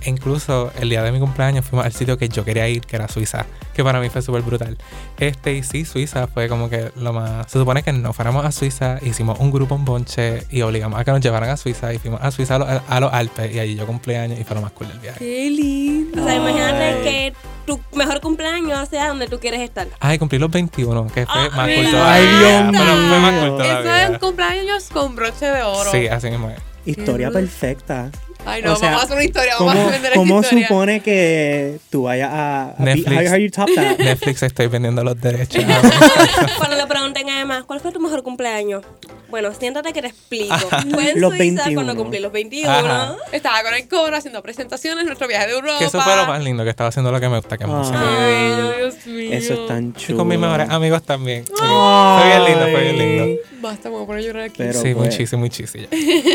E 0.00 0.08
incluso 0.10 0.70
el 0.80 0.88
día 0.88 1.02
de 1.02 1.10
mi 1.12 1.18
cumpleaños 1.18 1.64
fuimos 1.66 1.84
al 1.84 1.92
sitio 1.92 2.16
que 2.16 2.28
yo 2.28 2.44
quería 2.44 2.68
ir, 2.68 2.82
que 2.82 2.94
era 2.96 3.08
Suiza, 3.08 3.44
que 3.74 3.82
para 3.84 4.00
mí 4.00 4.08
fue 4.08 4.22
súper 4.22 4.42
brutal. 4.42 4.78
Este, 5.18 5.54
y 5.54 5.62
sí, 5.64 5.84
Suiza 5.84 6.26
fue 6.28 6.48
como 6.48 6.70
que 6.70 6.90
lo 6.96 7.12
más... 7.12 7.50
Se 7.50 7.58
supone 7.58 7.82
que 7.82 7.92
no 7.92 8.12
fuéramos 8.14 8.44
a 8.46 8.52
Suiza, 8.52 8.98
hicimos 9.02 9.38
un 9.40 9.50
grupo 9.50 9.74
en 9.74 9.84
Bonche 9.84 10.44
y 10.50 10.62
obligamos 10.62 10.98
a 11.00 11.04
que 11.04 11.10
nos 11.10 11.20
llevaran 11.20 11.50
a 11.50 11.56
Suiza 11.56 11.92
y 11.92 11.98
fuimos 11.98 12.20
a 12.22 12.30
Suiza 12.30 12.54
a, 12.54 12.58
los- 12.60 12.82
a 12.88 13.00
los 13.00 13.12
Alpes 13.12 13.52
y 13.54 13.58
allí 13.58 13.74
yo 13.74 13.86
cumplí 13.86 14.14
años 14.14 14.38
y 14.40 14.44
fue 14.44 14.54
lo 14.54 14.62
más 14.62 14.70
cool 14.72 14.88
del 14.88 15.00
viaje. 15.00 15.18
¡Qué 15.18 15.50
lindo! 15.50 16.22
O 16.22 16.24
sea, 16.24 16.34
imagínate 16.36 17.02
que 17.02 17.32
tu 17.68 17.78
mejor 17.94 18.20
cumpleaños 18.22 18.88
sea 18.88 19.08
donde 19.08 19.26
tú 19.28 19.38
quieres 19.38 19.60
estar. 19.60 19.86
Ay, 20.00 20.18
cumplí 20.18 20.38
los 20.38 20.50
21, 20.50 21.06
que 21.08 21.26
fue 21.26 21.34
Ah, 21.34 21.50
más 21.54 21.66
mira. 21.66 21.82
cool 21.82 21.90
todavía. 21.90 22.14
Ay, 22.14 22.26
Dios 22.26 22.72
Pero 22.72 23.08
fue 23.08 23.18
más 23.20 23.32
mío. 23.34 23.60
Eso 23.62 23.94
es 24.12 24.18
cumpleaños 24.18 24.88
con 24.90 25.14
broche 25.16 25.46
de 25.46 25.62
oro. 25.62 25.90
Sí, 25.90 26.08
así 26.08 26.30
mismo 26.30 26.48
es. 26.50 26.58
Historia 26.86 27.30
perfecta. 27.30 28.10
Ay, 28.48 28.62
no, 28.62 28.72
O 28.72 28.76
sea, 28.76 28.88
vamos 28.88 29.02
a 29.02 29.04
hacer 29.04 29.16
una 29.16 29.24
historia, 29.24 29.54
vamos 29.58 29.74
¿Cómo, 29.74 29.88
a 29.88 29.90
vender 29.90 30.12
cómo 30.14 30.34
esta 30.40 30.46
historia. 30.54 30.68
supone 30.68 31.00
que 31.00 31.78
tú 31.90 32.02
vayas 32.04 32.30
a, 32.32 32.70
a 32.70 32.74
Netflix. 32.82 33.28
How, 33.28 33.34
how 33.34 33.36
you 33.38 33.50
top 33.50 33.68
that? 33.74 33.98
Netflix 33.98 34.42
estoy 34.42 34.66
vendiendo 34.68 35.04
los 35.04 35.20
derechos. 35.20 35.64
Cuando 36.58 36.76
le 36.78 36.86
pregunten 36.86 37.28
además, 37.28 37.64
¿cuál 37.64 37.80
fue 37.80 37.92
tu 37.92 38.00
mejor 38.00 38.22
cumpleaños? 38.22 38.82
Bueno, 39.28 39.52
siéntate 39.52 39.92
que 39.92 40.00
te 40.00 40.08
explico. 40.08 40.54
Fue 40.90 41.10
en 41.10 41.20
Los 41.20 41.32
Suiza 41.36 41.64
21. 41.64 41.74
cuando 41.74 41.94
cumplí 42.02 42.18
los 42.18 42.32
21. 42.32 42.70
Ajá. 42.70 43.14
Estaba 43.30 43.62
con 43.62 43.74
el 43.74 43.86
coro 43.86 44.16
haciendo 44.16 44.42
presentaciones, 44.42 45.04
nuestro 45.04 45.28
viaje 45.28 45.48
de 45.48 45.52
Europa. 45.52 45.78
que 45.80 45.84
eso 45.84 46.00
fue 46.00 46.16
lo 46.16 46.26
más 46.26 46.42
lindo, 46.42 46.64
que 46.64 46.70
estaba 46.70 46.88
haciendo 46.88 47.12
lo 47.12 47.20
que 47.20 47.28
me 47.28 47.36
gusta, 47.36 47.58
que 47.58 47.64
es 47.64 47.70
música. 47.70 48.00
Ay, 48.00 48.78
Dios 48.78 49.06
mío. 49.06 49.28
Eso 49.32 49.52
es 49.52 49.66
tan 49.66 49.88
Y 49.90 49.92
chulo. 50.00 50.18
con 50.18 50.28
mis 50.28 50.38
mejores 50.38 50.70
amigos 50.70 51.02
también. 51.02 51.44
Fue 51.46 52.26
bien 52.26 52.44
lindo, 52.46 52.68
fue 52.70 52.80
bien 52.80 52.98
lindo. 52.98 53.40
Basta, 53.60 53.90
me 53.90 53.96
voy 53.96 54.04
a 54.04 54.06
poner 54.06 54.22
a 54.22 54.26
llorar 54.26 54.42
aquí. 54.44 54.54
Pero 54.56 54.72
sí, 54.80 54.94
pues, 54.94 55.10
muchísimo, 55.10 55.42
muchísimo. 55.42 55.86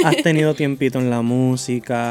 Has 0.06 0.18
tenido 0.18 0.54
tiempito 0.54 1.00
en 1.00 1.10
la 1.10 1.22
música, 1.22 2.03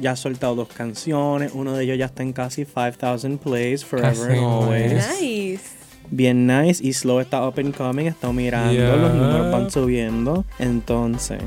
ya 0.00 0.12
has 0.12 0.20
soltado 0.20 0.54
dos 0.54 0.68
canciones, 0.68 1.52
uno 1.54 1.72
de 1.76 1.84
ellos 1.84 1.98
ya 1.98 2.06
está 2.06 2.22
en 2.22 2.32
casi 2.32 2.64
5000 2.64 3.38
plays, 3.38 3.84
Forever 3.84 4.30
and 4.32 4.44
Always. 4.44 4.92
Nice. 5.20 5.60
Bien 6.10 6.46
nice 6.46 6.82
y 6.82 6.92
Slow 6.94 7.20
está 7.20 7.46
up 7.46 7.58
and 7.58 7.74
coming, 7.76 8.06
estado 8.06 8.32
mirando, 8.32 8.72
Yeah. 8.72 8.96
los 8.96 9.14
números 9.14 9.52
van 9.52 9.70
subiendo. 9.70 10.44
Entonces, 10.58 11.40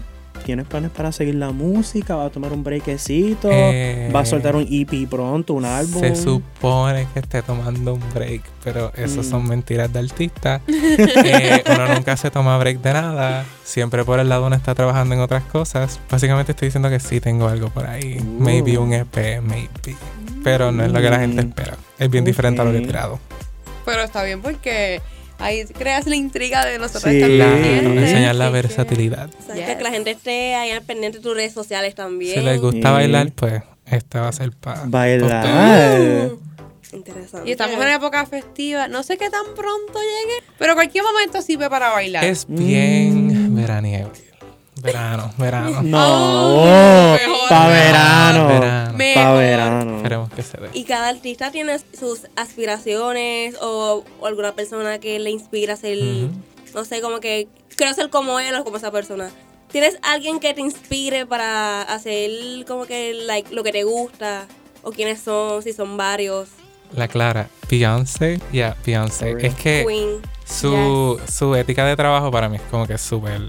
¿tienes 0.51 0.67
planes 0.67 0.91
para 0.91 1.13
seguir 1.13 1.35
la 1.35 1.51
música? 1.51 2.17
¿Va 2.17 2.25
a 2.25 2.29
tomar 2.29 2.51
un 2.51 2.61
breakcito? 2.61 3.47
Eh, 3.49 4.11
¿Va 4.13 4.19
a 4.19 4.25
soltar 4.25 4.53
un 4.57 4.67
EP 4.69 5.07
pronto, 5.09 5.53
un 5.53 5.63
álbum? 5.63 6.01
Se 6.01 6.13
supone 6.13 7.07
que 7.13 7.19
esté 7.21 7.41
tomando 7.41 7.93
un 7.93 8.01
break, 8.13 8.41
pero 8.65 8.91
eso 8.97 9.21
Mm. 9.21 9.23
son 9.23 9.47
mentiras 9.47 9.93
de 9.93 9.99
artista. 9.99 10.59
Eh, 10.67 11.63
uno 11.73 11.93
nunca 11.95 12.17
se 12.17 12.29
toma 12.31 12.57
break 12.57 12.81
de 12.81 12.91
nada. 12.91 13.45
Siempre 13.63 14.03
por 14.03 14.19
el 14.19 14.27
lado 14.27 14.47
uno 14.47 14.57
está 14.57 14.75
trabajando 14.75 15.15
en 15.15 15.21
otras 15.21 15.43
cosas. 15.43 16.01
Básicamente 16.09 16.51
estoy 16.51 16.67
diciendo 16.67 16.89
que 16.89 16.99
sí 16.99 17.21
tengo 17.21 17.47
algo 17.47 17.69
por 17.69 17.85
ahí. 17.87 18.17
Uh. 18.19 18.43
Maybe 18.43 18.77
un 18.77 18.91
EP, 18.91 19.39
maybe. 19.41 19.95
Pero 20.43 20.73
no 20.73 20.83
es 20.83 20.91
lo 20.91 20.99
que 20.99 21.09
la 21.09 21.19
gente 21.19 21.41
Mm. 21.43 21.47
espera. 21.47 21.77
Es 21.97 22.09
bien 22.09 22.25
diferente 22.25 22.59
a 22.61 22.65
lo 22.65 22.71
que 22.71 22.79
he 22.79 22.85
tirado. 22.85 23.19
Pero 23.85 24.01
está 24.03 24.21
bien 24.23 24.41
porque 24.41 25.01
ahí 25.41 25.65
creas 25.65 26.07
la 26.07 26.15
intriga 26.15 26.65
de 26.65 26.77
nosotros 26.79 27.03
Sí. 27.11 27.21
estar 27.21 27.29
Claro, 27.29 27.99
enseñar 27.99 28.35
la 28.35 28.49
versatilidad. 28.49 29.29
Que 29.53 29.77
la 29.81 29.89
gente 29.91 30.11
esté 30.11 30.55
ahí 30.55 30.71
al 30.71 30.81
pendiente 30.83 31.17
de 31.19 31.23
tus 31.23 31.35
redes 31.35 31.53
sociales 31.53 31.95
también. 31.95 32.35
Si 32.35 32.41
les 32.41 32.59
gusta 32.61 32.89
Sí. 32.89 32.93
bailar, 32.93 33.31
pues 33.33 33.63
este 33.85 34.19
va 34.19 34.27
a 34.29 34.31
ser 34.31 34.51
para. 34.51 34.83
Bailar. 34.85 36.29
Interesante. 36.93 37.47
Y 37.47 37.51
estamos 37.53 37.81
en 37.81 37.87
época 37.89 38.25
festiva. 38.25 38.87
No 38.89 39.01
sé 39.03 39.17
qué 39.17 39.29
tan 39.29 39.45
pronto 39.55 39.93
llegue, 39.93 40.43
pero 40.59 40.73
cualquier 40.75 41.03
momento 41.05 41.41
sirve 41.41 41.69
para 41.69 41.89
bailar. 41.91 42.23
Es 42.25 42.45
bien 42.47 43.55
veraniego. 43.55 44.11
Verano, 44.81 45.31
verano. 45.37 45.81
No, 45.83 47.11
Oh, 47.11 47.13
mejor. 47.13 47.49
pa' 47.49 47.67
verano. 47.67 48.47
Verano. 48.47 48.97
Pa' 49.13 49.33
verano. 49.33 49.90
Esperemos 50.01 50.31
que 50.31 50.41
se 50.41 50.57
dé. 50.57 50.69
Y 50.73 50.83
cada 50.83 51.09
artista 51.09 51.51
tiene 51.51 51.79
sus 51.97 52.27
aspiraciones 52.35 53.55
o, 53.61 54.03
o 54.19 54.25
alguna 54.25 54.53
persona 54.53 54.99
que 54.99 55.19
le 55.19 55.29
inspira 55.29 55.73
a 55.73 55.77
ser, 55.77 55.97
no 56.73 56.85
sé, 56.85 57.01
como 57.01 57.19
que 57.19 57.47
quiero 57.75 57.93
ser 57.93 58.09
como 58.09 58.39
él 58.39 58.55
o 58.55 58.63
como 58.63 58.77
esa 58.77 58.91
persona. 58.91 59.29
¿Tienes 59.71 59.97
alguien 60.01 60.39
que 60.39 60.53
te 60.53 60.61
inspire 60.61 61.25
para 61.25 61.81
hacer 61.83 62.29
como 62.65 62.85
que 62.85 63.13
like, 63.13 63.53
lo 63.55 63.63
que 63.63 63.71
te 63.71 63.83
gusta? 63.83 64.47
¿O 64.83 64.91
quiénes 64.91 65.21
son? 65.21 65.63
Si 65.63 65.71
son 65.71 65.95
varios. 65.95 66.49
La 66.93 67.07
Clara, 67.07 67.49
Beyoncé, 67.69 68.41
ya, 68.51 68.75
Beyoncé. 68.85 69.37
Es 69.39 69.55
que 69.55 69.85
Queen. 69.87 70.21
su, 70.45 71.21
su 71.31 71.55
ética 71.55 71.85
de 71.85 71.95
trabajo 71.95 72.29
para 72.31 72.49
mí 72.49 72.57
es 72.57 72.61
como 72.63 72.85
que 72.85 72.97
súper 72.97 73.41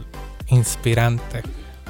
inspirante. 0.49 1.43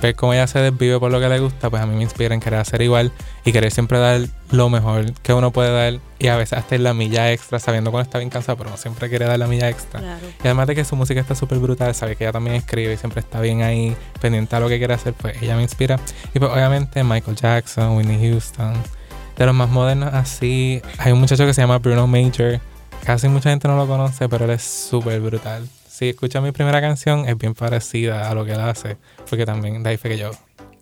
Ver 0.02 0.16
cómo 0.16 0.34
ella 0.34 0.48
se 0.48 0.58
desvive 0.58 0.98
por 0.98 1.12
lo 1.12 1.20
que 1.20 1.28
le 1.28 1.38
gusta, 1.38 1.70
pues 1.70 1.80
a 1.80 1.86
mí 1.86 1.94
me 1.94 2.02
inspira 2.02 2.34
en 2.34 2.40
querer 2.40 2.58
hacer 2.58 2.82
igual 2.82 3.12
y 3.44 3.52
querer 3.52 3.70
siempre 3.70 4.00
dar 4.00 4.22
lo 4.50 4.68
mejor 4.68 5.12
que 5.22 5.32
uno 5.32 5.52
puede 5.52 5.70
dar 5.70 6.00
y 6.18 6.26
a 6.26 6.36
veces 6.36 6.58
hasta 6.58 6.76
la 6.78 6.92
milla 6.92 7.30
extra, 7.30 7.60
sabiendo 7.60 7.92
cuando 7.92 8.06
está 8.06 8.18
bien 8.18 8.28
cansado, 8.28 8.58
pero 8.58 8.70
uno 8.70 8.76
siempre 8.76 9.08
quiere 9.08 9.26
dar 9.26 9.38
la 9.38 9.46
milla 9.46 9.68
extra. 9.68 10.00
Claro. 10.00 10.26
Y 10.42 10.46
además 10.48 10.66
de 10.66 10.74
que 10.74 10.84
su 10.84 10.96
música 10.96 11.20
está 11.20 11.36
súper 11.36 11.58
brutal, 11.58 11.94
sabe 11.94 12.16
que 12.16 12.24
ella 12.24 12.32
también 12.32 12.56
escribe 12.56 12.92
y 12.92 12.96
siempre 12.96 13.20
está 13.20 13.40
bien 13.40 13.62
ahí, 13.62 13.96
pendiente 14.20 14.56
a 14.56 14.60
lo 14.60 14.68
que 14.68 14.78
quiere 14.78 14.92
hacer, 14.92 15.14
pues 15.14 15.40
ella 15.40 15.54
me 15.54 15.62
inspira. 15.62 16.00
Y 16.34 16.40
pues 16.40 16.50
obviamente 16.50 17.04
Michael 17.04 17.36
Jackson, 17.36 17.96
Whitney 17.96 18.28
Houston, 18.28 18.74
de 19.36 19.46
los 19.46 19.54
más 19.54 19.70
modernos 19.70 20.12
así, 20.12 20.82
hay 20.98 21.12
un 21.12 21.20
muchacho 21.20 21.46
que 21.46 21.54
se 21.54 21.60
llama 21.60 21.78
Bruno 21.78 22.08
Major, 22.08 22.60
casi 23.04 23.28
mucha 23.28 23.50
gente 23.50 23.68
no 23.68 23.76
lo 23.76 23.86
conoce, 23.86 24.28
pero 24.28 24.46
él 24.46 24.50
es 24.50 24.62
súper 24.62 25.20
brutal. 25.20 25.68
Si 26.02 26.08
escuchas 26.08 26.42
mi 26.42 26.50
primera 26.50 26.80
canción, 26.80 27.28
es 27.28 27.38
bien 27.38 27.54
parecida 27.54 28.28
a 28.28 28.34
lo 28.34 28.44
que 28.44 28.50
él 28.50 28.60
hace, 28.60 28.96
porque 29.30 29.46
también 29.46 29.84
de 29.84 29.90
ahí 29.90 29.96
fue 29.96 30.10
que 30.10 30.18
yo 30.18 30.32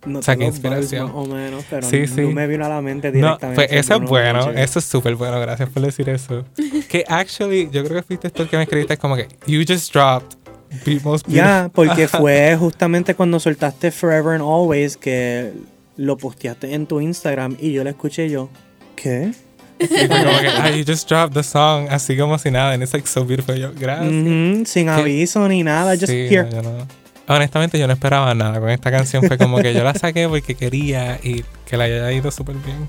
No 0.06 0.20
tengo 0.20 0.44
inspiración. 0.44 1.08
vibes 1.08 1.14
más 1.14 1.28
o 1.28 1.34
menos, 1.34 1.64
pero 1.68 1.86
Sí, 1.86 2.06
sí. 2.06 2.22
no 2.22 2.30
me 2.30 2.46
vino 2.46 2.64
a 2.64 2.70
la 2.70 2.80
mente 2.80 3.08
No, 3.08 3.14
directamente. 3.36 3.54
pues 3.68 3.84
eso 3.84 3.96
es 3.96 4.00
bueno, 4.08 4.50
eso 4.52 4.78
es 4.78 4.84
súper 4.86 5.16
bueno, 5.16 5.38
gracias 5.38 5.68
por 5.68 5.82
decir 5.82 6.08
eso. 6.08 6.46
que 6.88 7.04
actually, 7.06 7.68
yo 7.70 7.84
creo 7.84 7.96
que 7.96 8.02
fuiste 8.02 8.30
tú 8.30 8.44
el 8.44 8.48
que 8.48 8.56
me 8.56 8.62
escribiste, 8.62 8.94
es 8.94 8.98
como 8.98 9.14
que, 9.14 9.28
you 9.46 9.60
just 9.68 9.92
dropped 9.92 10.38
Be 10.86 10.98
Most 11.04 11.26
Ya, 11.28 11.64
Beautiful". 11.68 11.70
porque 11.88 12.08
fue 12.08 12.56
justamente 12.58 13.14
cuando 13.14 13.38
soltaste 13.38 13.90
Forever 13.90 14.36
and 14.36 14.42
Always 14.42 14.96
que 14.96 15.52
lo 15.98 16.16
posteaste 16.16 16.72
en 16.72 16.86
tu 16.86 16.98
Instagram 17.02 17.58
y 17.60 17.72
yo 17.72 17.84
lo 17.84 17.90
escuché 17.90 18.30
yo, 18.30 18.48
¿qué? 18.96 19.32
Y 19.80 19.86
fue 19.86 20.08
como 20.08 20.38
que, 20.40 20.48
ah, 20.58 20.70
you 20.70 20.84
just 20.86 21.08
dropped 21.08 21.34
the 21.34 21.42
song, 21.42 21.86
así 21.90 22.16
como 22.16 22.38
si 22.38 22.50
nada, 22.50 22.72
and 22.74 22.82
it's 22.82 22.92
like 22.92 23.08
so 23.08 23.24
beautiful. 23.24 23.54
Yo, 23.56 23.72
gracias. 23.74 24.68
Sin 24.68 24.88
aviso 24.88 25.48
ni 25.48 25.62
nada, 25.62 25.92
just 25.94 26.06
Sí, 26.08 26.26
here. 26.28 26.44
no, 26.44 26.50
yo 26.50 26.62
no- 26.62 27.00
Honestamente, 27.28 27.78
yo 27.78 27.86
no 27.86 27.92
esperaba 27.92 28.34
nada 28.34 28.58
con 28.58 28.70
esta 28.70 28.90
canción. 28.90 29.22
Fue 29.22 29.38
como 29.38 29.58
que 29.58 29.72
yo 29.72 29.84
la 29.84 29.94
saqué 29.94 30.26
porque 30.28 30.56
quería 30.56 31.16
y 31.22 31.44
que 31.64 31.76
la 31.76 31.84
haya 31.84 32.10
ido 32.10 32.28
súper 32.32 32.56
bien. 32.56 32.88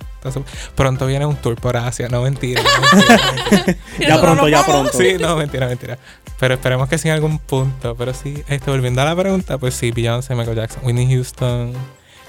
Pronto 0.74 1.06
viene 1.06 1.28
un 1.28 1.36
tour 1.36 1.56
por 1.58 1.78
Asia, 1.78 2.08
no 2.10 2.24
mentira. 2.24 2.60
no 2.64 2.98
mentira. 2.98 3.78
Ya 4.00 4.20
pronto, 4.20 4.50
ya 4.50 4.66
pronto. 4.66 4.98
sí, 4.98 5.14
no, 5.20 5.36
mentira, 5.36 5.68
mentira. 5.68 6.00
Pero 6.40 6.56
esperemos 6.56 6.90
que 6.90 6.98
sí 6.98 7.08
en 7.08 7.14
algún 7.14 7.38
punto. 7.38 7.94
Pero 7.96 8.16
sí, 8.16 8.42
este, 8.48 8.72
volviendo 8.72 9.04
a 9.04 9.06
la 9.06 9.16
pregunta, 9.16 9.60
pues 9.60 9.76
sí, 9.76 9.92
Beyoncé, 9.92 10.34
Michael 10.34 10.58
Jackson, 10.58 10.84
Whitney 10.86 11.06
Houston. 11.14 11.74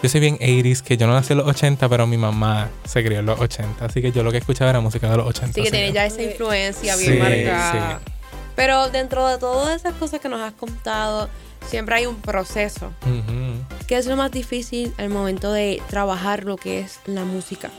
Yo 0.03 0.09
soy 0.09 0.21
bien 0.21 0.37
80s, 0.39 0.83
que 0.83 0.97
yo 0.97 1.07
no 1.07 1.13
nací 1.13 1.33
en 1.33 1.39
los 1.39 1.47
80, 1.47 1.89
pero 1.89 2.07
mi 2.09 2.17
mamá 2.17 2.69
se 2.85 3.05
crió 3.05 3.21
en 3.21 3.27
los 3.27 3.39
80. 3.39 3.85
Así 3.85 4.03
que 4.03 4.11
yo 4.11 4.23
lo 4.25 4.33
que 4.33 4.39
escuchaba 4.39 4.71
era 4.71 4.81
música 4.81 5.09
de 5.11 5.17
los 5.17 5.27
80. 5.29 5.51
Así 5.51 5.63
que 5.63 5.71
tiene 5.71 5.93
ya 5.93 6.05
esa 6.07 6.23
influencia 6.23 6.97
bien 6.97 7.13
Sí, 7.13 7.19
marcada. 7.19 8.01
sí. 8.05 8.13
Pero 8.57 8.89
dentro 8.91 9.27
de 9.29 9.39
todas 9.39 9.77
esas 9.77 9.95
cosas 9.95 10.21
que 10.21 10.29
nos 10.29 10.41
has 10.41 10.53
contado, 10.55 11.29
siempre 11.69 11.95
hay 11.95 12.07
un 12.07 12.17
proceso. 12.17 12.93
Ujú. 13.07 13.65
¿Qué 13.87 13.97
es 13.97 14.07
lo 14.07 14.17
más 14.17 14.31
difícil 14.33 14.93
al 14.99 15.09
momento 15.09 15.53
de 15.53 15.81
trabajar 15.89 16.45
lo 16.45 16.57
que 16.57 16.81
es 16.81 16.99
la 17.07 17.25
música? 17.25 17.71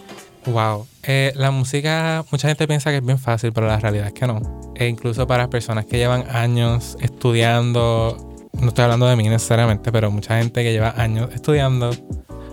Wow. 0.45 0.87
Eh, 1.03 1.31
la 1.35 1.51
música, 1.51 2.25
mucha 2.31 2.47
gente 2.47 2.67
piensa 2.67 2.89
que 2.89 2.97
es 2.97 3.05
bien 3.05 3.19
fácil, 3.19 3.51
pero 3.53 3.67
la 3.67 3.79
realidad 3.79 4.07
es 4.07 4.13
que 4.13 4.27
no. 4.27 4.41
E 4.75 4.87
incluso 4.87 5.27
para 5.27 5.49
personas 5.49 5.85
que 5.85 5.97
llevan 5.97 6.25
años 6.29 6.97
estudiando 7.01 8.32
no 8.63 8.69
estoy 8.69 8.83
hablando 8.83 9.07
de 9.07 9.15
mí 9.15 9.27
necesariamente, 9.29 9.91
pero 9.91 10.11
mucha 10.11 10.37
gente 10.37 10.63
que 10.63 10.71
lleva 10.71 10.93
años 10.97 11.29
estudiando, 11.33 11.91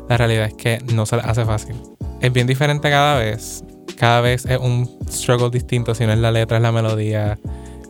la 0.08 0.16
realidad 0.16 0.46
es 0.46 0.54
que 0.54 0.78
no 0.92 1.06
se 1.06 1.16
les 1.16 1.24
hace 1.24 1.44
fácil. 1.44 1.76
Es 2.20 2.32
bien 2.32 2.46
diferente 2.46 2.90
cada 2.90 3.18
vez. 3.18 3.64
Cada 3.96 4.20
vez 4.20 4.44
es 4.46 4.58
un 4.58 4.88
struggle 5.08 5.50
distinto. 5.50 5.94
Si 5.94 6.04
no 6.06 6.12
es 6.12 6.18
la 6.18 6.30
letra, 6.30 6.58
es 6.58 6.62
la 6.62 6.72
melodía. 6.72 7.38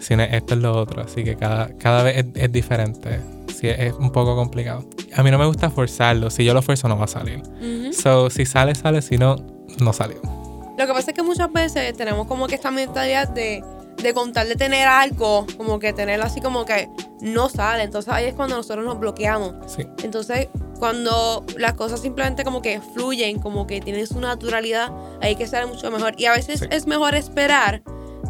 Si 0.01 0.17
no 0.17 0.23
es 0.23 0.33
esto, 0.33 0.55
es 0.55 0.61
lo 0.61 0.73
otro. 0.77 1.03
Así 1.03 1.25
que 1.25 1.37
cada, 1.37 1.69
cada 1.79 2.03
vez 2.03 2.19
es, 2.19 2.27
es 2.35 2.53
diferente. 2.53 3.21
Sí, 3.49 3.69
es 3.69 3.93
un 3.95 4.11
poco 4.11 4.37
complicado. 4.37 4.85
A 5.15 5.23
mí 5.23 5.31
no 5.31 5.39
me 5.39 5.47
gusta 5.47 5.71
forzarlo. 5.71 6.31
Si 6.31 6.45
yo 6.45 6.55
lo 6.55 6.63
fuerzo, 6.63 6.89
no 6.89 6.97
va 6.97 7.05
a 7.05 7.09
salir. 7.09 7.43
So, 7.93 8.31
si 8.31 8.47
sale, 8.47 8.75
sale. 8.75 9.03
Si 9.03 9.19
no, 9.19 9.37
no 9.81 9.93
salió. 9.93 10.21
Lo 10.79 10.87
que 10.87 10.93
pasa 10.93 11.11
es 11.11 11.15
que 11.15 11.23
muchas 11.23 11.53
veces 11.53 11.95
tenemos 11.97 12.27
como 12.27 12.47
que 12.47 12.55
esta 12.55 12.71
mentalidad 12.71 13.29
de, 13.29 13.63
de 14.03 14.15
contar 14.15 14.47
de 14.47 14.57
tener 14.57 14.87
algo, 14.89 15.47
como 15.57 15.79
que 15.79 15.93
tenerlo 15.93 16.25
así 16.25 16.41
como 16.41 16.65
que 16.65 16.89
no 17.21 17.49
sale. 17.49 17.83
Entonces 17.83 18.13
ahí 18.13 18.27
es 18.27 18.35
cuando 18.35 18.57
nosotros 18.57 18.85
nos 18.85 18.99
bloqueamos. 18.99 19.55
Sí. 19.67 19.87
Entonces, 20.03 20.49
cuando 20.79 21.45
las 21.59 21.75
cosas 21.75 22.01
simplemente 22.01 22.43
como 22.45 22.63
que 22.63 22.81
fluyen, 22.95 23.39
como 23.39 23.67
que 23.67 23.81
tienen 23.81 24.07
su 24.07 24.21
naturalidad, 24.21 24.91
ahí 25.21 25.37
que 25.37 25.47
sale 25.47 25.67
mucho 25.67 25.91
mejor. 25.91 26.15
Y 26.17 26.27
a 26.27 26.33
veces 26.33 26.61
Sí. 26.61 26.67
es 26.71 26.87
mejor 26.87 27.15
esperar 27.15 27.83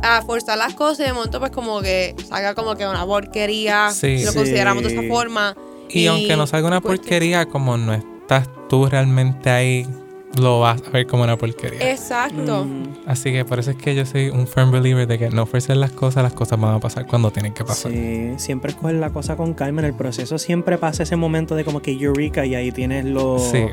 a 0.03 0.23
forzar 0.23 0.59
las 0.59 0.75
cosas 0.75 1.01
y 1.01 1.03
de 1.05 1.13
momento 1.13 1.39
pues 1.41 1.51
como 1.53 1.81
que 1.81 2.15
salga 2.29 2.55
como 2.55 2.75
que 2.77 2.87
una 2.87 3.05
porquería, 3.07 3.91
Sí. 3.93 4.19
si 4.19 4.25
lo 4.25 4.33
Sí. 4.33 4.39
consideramos 4.39 4.83
de 4.83 4.93
esa 4.93 5.03
forma. 5.09 5.57
Y, 5.89 6.07
aunque 6.07 6.37
no 6.37 6.47
salga 6.47 6.69
una 6.69 6.81
pues, 6.81 6.99
porquería, 7.01 7.47
como 7.47 7.77
no 7.77 7.93
estás 7.95 8.49
tú 8.69 8.87
realmente 8.87 9.51
ahí, 9.51 9.87
lo 10.39 10.61
vas 10.61 10.81
a 10.87 10.91
ver 10.91 11.07
como 11.07 11.25
una 11.25 11.37
porquería. 11.37 11.91
Exacto. 11.91 12.65
Mm, 12.65 12.83
Así 13.07 13.33
que 13.33 13.45
por 13.45 13.59
eso 13.59 13.73
es 13.73 13.77
que 13.77 13.95
yo 13.95 14.07
soy 14.07 14.29
un 14.29 14.47
firm 14.47 14.71
believer 14.71 15.07
de 15.09 15.19
que 15.19 15.29
no 15.31 15.43
ofrecer 15.43 15.77
las 15.77 15.91
cosas, 15.91 16.23
las 16.23 16.33
cosas 16.33 16.61
van 16.61 16.75
a 16.75 16.81
pasar 16.81 17.07
cuando 17.07 17.31
tienen 17.33 17.53
que 17.53 17.65
pasar. 17.65 17.91
Sí, 17.91 18.33
siempre 18.37 18.73
coger 18.75 18.97
la 18.97 19.11
cosa 19.11 19.37
con 19.37 19.55
calma 19.55 19.81
en 19.81 19.87
el 19.87 19.95
proceso. 19.95 20.39
Siempre 20.39 20.79
pasa 20.79 21.03
ese 21.03 21.17
momento 21.17 21.57
de 21.57 21.65
como 21.65 21.83
que 21.83 21.91
eureka 21.93 22.47
y 22.47 22.55
ahí 22.55 22.71
tienes 22.71 23.05
lo, 23.07 23.39
Sí. 23.39 23.65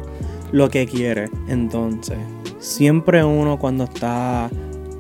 lo 0.52 0.70
que 0.70 0.88
quieres. 0.88 1.30
Entonces, 1.48 2.18
siempre 2.60 3.24
uno 3.24 3.60
cuando 3.60 3.84
está 3.84 4.50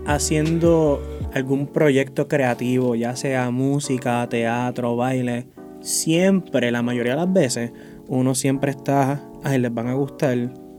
haciendo 0.05 1.01
algún 1.33 1.67
proyecto 1.67 2.27
creativo, 2.27 2.95
ya 2.95 3.15
sea 3.15 3.49
música, 3.51 4.27
teatro, 4.29 4.95
baile, 4.95 5.47
siempre, 5.81 6.71
la 6.71 6.81
mayoría 6.81 7.13
de 7.13 7.17
las 7.19 7.33
veces, 7.33 7.71
uno 8.07 8.33
siempre 8.35 8.71
está, 8.71 9.21
ay, 9.43 9.59
les 9.59 9.73
van 9.73 9.87
a 9.87 9.93
gustar, 9.93 10.37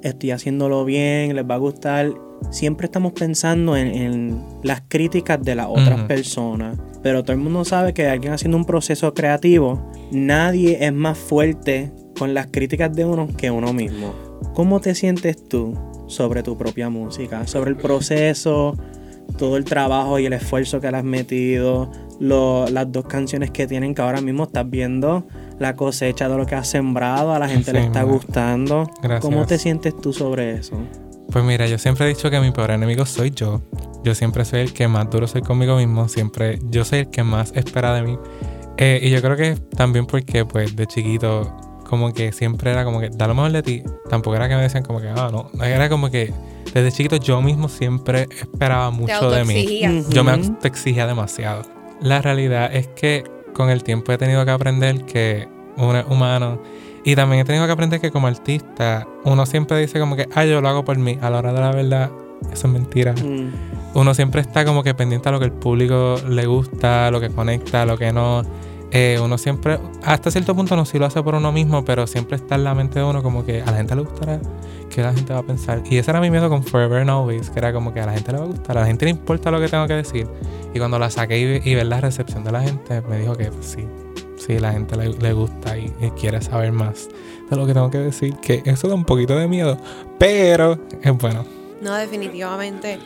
estoy 0.09 0.31
haciéndolo 0.33 0.85
bien, 0.85 1.35
les 1.37 1.45
va 1.45 1.55
a 1.55 1.59
gustar. 1.59 2.11
Siempre 2.50 2.87
estamos 2.87 3.12
pensando 3.12 3.77
en, 3.77 3.88
en 3.88 4.45
las 4.62 4.83
críticas 4.88 5.43
de 5.43 5.55
las 5.55 5.67
otras 5.69 5.99
Ujú. 5.99 6.07
personas. 6.09 6.79
Pero 7.03 7.23
todo 7.23 7.33
el 7.33 7.38
mundo 7.38 7.65
sabe 7.65 7.95
que 7.95 8.07
alguien 8.09 8.33
haciendo 8.33 8.57
un 8.57 8.65
proceso 8.65 9.15
creativo, 9.15 9.91
nadie 10.12 10.79
es 10.85 10.93
más 10.93 11.17
fuerte 11.19 11.93
con 12.19 12.35
las 12.35 12.49
críticas 12.49 12.93
de 12.95 13.05
uno 13.05 13.29
que 13.37 13.50
uno 13.50 13.73
mismo. 13.73 14.12
¿Cómo 14.55 14.81
te 14.81 14.95
sientes 14.95 15.49
tú 15.49 15.75
sobre 16.09 16.43
tu 16.43 16.57
propia 16.57 16.88
música? 16.91 17.47
Sobre 17.47 17.71
el 17.71 17.77
proceso, 17.77 18.77
todo 19.37 19.57
el 19.57 19.65
trabajo 19.65 20.19
y 20.19 20.27
el 20.27 20.33
esfuerzo 20.33 20.81
que 20.81 20.91
le 20.91 20.97
has 20.97 21.05
metido, 21.05 21.91
lo- 22.19 22.67
las 22.69 22.91
dos 22.91 23.05
canciones 23.07 23.50
que 23.50 23.67
tienen 23.67 23.95
que 23.95 24.03
ahora 24.03 24.21
mismo 24.21 24.45
estás 24.45 24.69
viendo 24.69 25.27
la 25.59 25.75
cosecha 25.77 26.29
de 26.29 26.37
lo 26.37 26.47
que 26.47 26.55
has 26.55 26.69
sembrado, 26.69 27.33
a 27.33 27.38
la 27.38 27.49
gente 27.49 27.73
le 27.73 27.85
está 27.85 28.03
gustando. 28.03 28.91
Gracias. 29.03 29.21
¿Cómo 29.21 29.47
te 29.47 29.59
sientes 29.59 29.97
tú 30.00 30.12
sobre 30.12 30.53
eso? 30.53 30.77
Pues 31.31 31.45
mira, 31.45 31.67
yo 31.67 31.79
siempre 31.79 32.07
he 32.07 32.09
dicho 32.09 32.31
que 32.31 32.41
mi 32.41 32.50
peor 32.50 32.71
enemigo 32.71 33.05
soy 33.05 33.31
yo. 33.31 33.61
Yo 34.03 34.15
siempre 34.15 34.45
soy 34.45 34.61
el 34.61 34.73
que 34.73 34.88
más 34.88 35.11
duro 35.11 35.27
soy 35.27 35.43
conmigo 35.43 35.77
mismo. 35.77 36.09
Siempre 36.09 36.59
yo 36.71 36.85
soy 36.85 37.00
el 37.00 37.11
que 37.11 37.23
más 37.23 37.53
espera 37.55 37.93
de 37.95 38.03
mí. 38.03 38.19
Eh, 38.79 39.00
y 39.03 39.11
yo 39.11 39.21
creo 39.21 39.37
que 39.37 39.57
también 39.77 40.07
porque, 40.07 40.45
pues, 40.45 40.75
de 40.75 40.87
chiquito, 40.87 41.55
como 41.85 42.12
que 42.12 42.33
siempre 42.33 42.71
era 42.71 42.85
como 42.85 43.00
que, 43.00 43.11
da 43.11 43.27
lo 43.27 43.35
mejor 43.35 43.53
de 43.53 43.62
ti. 43.62 43.83
Tampoco 44.09 44.37
era 44.37 44.49
que 44.49 44.55
me 44.55 44.62
decían 44.62 44.85
como 44.85 45.00
que, 45.00 45.09
ah, 45.09 45.31
no. 45.31 45.50
Era 45.62 45.88
como 45.88 46.11
que 46.11 46.33
desde 46.73 46.93
chiquito 46.93 47.17
yo 47.17 47.43
mismo 47.43 47.69
siempre 47.69 48.29
esperaba 48.31 48.91
Te 48.91 48.97
mucho 48.97 49.31
de 49.31 49.45
mí. 49.45 49.83
Yo 50.11 50.25
me 50.25 50.41
exigía 50.62 51.07
demasiado. 51.07 51.62
La 52.00 52.23
realidad 52.23 52.75
es 52.75 52.87
que 52.88 53.25
con 53.59 53.69
el 53.71 53.83
tiempo 53.83 54.12
he 54.12 54.19
tenido 54.19 54.43
que 54.45 54.53
aprender 54.53 55.05
que 55.05 55.49
uno 55.77 55.99
es 55.99 56.07
humano. 56.07 56.62
Y 57.05 57.16
también 57.16 57.40
he 57.40 57.44
tenido 57.44 57.66
que 57.66 57.73
aprender 57.73 58.01
que 58.01 58.11
como 58.11 58.29
artista, 58.29 59.07
uno 59.25 59.44
siempre 59.47 59.79
dice 59.79 59.99
como 59.99 60.14
que, 60.14 60.29
ah, 60.35 60.44
yo 60.44 60.61
lo 60.61 60.68
hago 60.68 60.85
por 60.85 60.97
mí. 60.97 61.18
A 61.21 61.29
la 61.29 61.38
hora 61.38 61.53
de 61.53 61.61
la 61.61 61.73
verdad, 61.73 62.11
eso 62.53 62.66
es 62.68 62.73
mentira. 62.73 63.12
Mm, 63.12 63.51
Uno 63.94 64.14
siempre 64.14 64.40
está 64.42 64.64
como 64.64 64.83
que 64.85 64.94
pendiente 64.94 65.29
a 65.29 65.33
lo 65.33 65.40
que 65.40 65.47
el 65.47 65.53
público 65.53 66.16
le 66.29 66.47
gusta, 66.47 67.11
lo 67.11 67.21
que 67.21 67.31
conecta, 67.31 67.85
lo 67.85 67.99
que 67.99 68.12
no. 68.12 68.42
Eh, 68.90 69.18
uno 69.22 69.37
siempre, 69.37 69.79
hasta 70.03 70.31
cierto 70.31 70.55
punto 70.55 70.74
no 70.74 70.87
sí 70.87 70.98
lo 70.98 71.07
hace 71.07 71.22
por 71.22 71.35
uno 71.35 71.53
mismo, 71.53 71.85
pero 71.85 72.07
siempre 72.07 72.37
está 72.37 72.55
en 72.55 72.64
la 72.64 72.74
mente 72.74 72.98
de 72.98 73.05
uno 73.05 73.22
como 73.22 73.44
que 73.44 73.61
a 73.61 73.66
la 73.66 73.77
gente 73.77 73.94
le 73.94 74.03
gustará, 74.03 74.40
que 74.88 75.03
la 75.03 75.12
gente 75.12 75.33
va 75.33 75.40
a 75.40 75.42
pensar. 75.42 75.83
Y 75.90 75.98
ese 75.98 76.11
era 76.11 76.20
mi 76.20 76.31
miedo 76.31 76.48
con 76.48 76.62
Forever 76.62 77.01
and 77.03 77.11
Always, 77.11 77.51
que 77.51 77.59
era 77.59 77.72
como 77.72 77.92
que 77.92 78.01
a 78.01 78.07
la 78.07 78.12
gente 78.12 78.33
le 78.33 78.38
va 78.38 78.44
a 78.44 78.48
gustar, 78.48 78.79
a 78.79 78.81
la 78.81 78.87
gente 78.87 79.05
le 79.05 79.11
importa 79.11 79.51
lo 79.51 79.61
que 79.61 79.68
tengo 79.68 79.87
que 79.87 79.94
decir. 79.94 80.27
Y 80.72 80.79
cuando 80.79 80.98
la 80.98 81.11
saqué 81.11 81.38
y, 81.38 81.70
y 81.70 81.74
ver 81.74 81.87
la 81.87 82.01
recepción 82.01 82.44
de 82.44 82.53
la 82.53 82.62
gente, 82.62 83.03
me 83.03 83.18
dijo 83.18 83.37
que 83.37 83.51
pues, 83.51 83.66
sí, 83.66 83.87
sí, 84.37 84.59
la 84.59 84.72
gente 84.72 84.96
le, 84.96 85.11
le 85.11 85.33
gusta 85.35 85.77
y, 85.77 85.92
y 86.01 86.11
quiere 86.12 86.40
saber 86.40 86.72
más 86.72 87.09
de 87.51 87.57
lo 87.57 87.66
que 87.66 87.74
tengo 87.74 87.90
que 87.90 87.98
decir, 87.98 88.37
que 88.37 88.62
eso 88.64 88.88
da 88.88 88.94
un 88.94 89.05
poquito 89.05 89.37
de 89.37 89.48
miedo, 89.48 89.79
pero 90.18 90.79
es 91.03 91.12
bueno. 91.18 91.44
No, 91.83 91.94
definitivamente. 91.94 92.98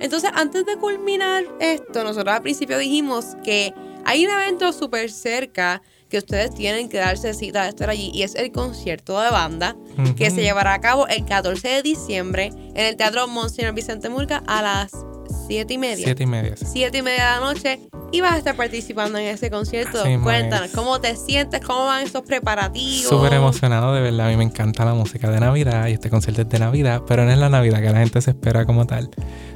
Entonces, 0.00 0.30
antes 0.34 0.64
de 0.66 0.76
culminar 0.76 1.44
esto, 1.60 2.02
nosotros 2.02 2.34
al 2.34 2.42
principio 2.42 2.78
dijimos 2.78 3.36
que 3.44 3.74
hay 4.04 4.24
un 4.24 4.32
evento 4.32 4.72
súper 4.72 5.10
cerca 5.10 5.82
que 6.08 6.18
ustedes 6.18 6.54
tienen 6.54 6.88
que 6.88 6.98
darse 6.98 7.34
cita 7.34 7.62
de 7.62 7.68
estar 7.68 7.88
allí 7.88 8.10
y 8.12 8.22
es 8.22 8.34
el 8.34 8.50
concierto 8.50 9.20
de 9.20 9.30
banda 9.30 9.76
que 10.16 10.30
se 10.30 10.42
llevará 10.42 10.74
a 10.74 10.80
cabo 10.80 11.06
el 11.06 11.24
14 11.24 11.68
de 11.68 11.82
diciembre 11.82 12.50
en 12.74 12.86
el 12.86 12.96
Teatro 12.96 13.28
Monseñor 13.28 13.74
Vicente 13.74 14.08
Murga 14.08 14.42
a 14.46 14.60
las 14.62 14.90
7 15.50 15.74
y 15.74 15.78
media. 15.78 16.04
Siete 16.04 16.22
y 16.22 16.26
media. 16.26 16.56
sí. 16.56 16.64
7 16.72 16.98
y 16.98 17.02
media 17.02 17.24
de 17.24 17.30
la 17.30 17.40
noche 17.40 17.80
y 18.12 18.20
vas 18.20 18.34
a 18.34 18.38
estar 18.38 18.54
participando 18.54 19.18
en 19.18 19.26
ese 19.26 19.50
concierto. 19.50 20.00
Así 20.00 20.16
Cuéntanos, 20.18 20.68
es. 20.68 20.74
¿cómo 20.74 21.00
te 21.00 21.16
sientes? 21.16 21.60
¿Cómo 21.60 21.86
van 21.86 22.04
esos 22.04 22.22
preparativos? 22.22 23.08
Súper 23.08 23.32
emocionado, 23.34 23.92
de 23.92 24.00
verdad. 24.00 24.26
A 24.26 24.30
mí 24.30 24.36
me 24.36 24.44
encanta 24.44 24.84
la 24.84 24.94
música 24.94 25.28
de 25.28 25.40
Navidad 25.40 25.88
y 25.88 25.92
este 25.92 26.08
concierto 26.08 26.42
es 26.42 26.48
de 26.48 26.58
Navidad, 26.60 27.02
pero 27.06 27.24
no 27.24 27.32
es 27.32 27.38
la 27.38 27.48
Navidad 27.48 27.80
que 27.80 27.90
la 27.90 27.98
gente 27.98 28.20
se 28.20 28.30
espera 28.30 28.64
como 28.64 28.86
tal. 28.86 29.10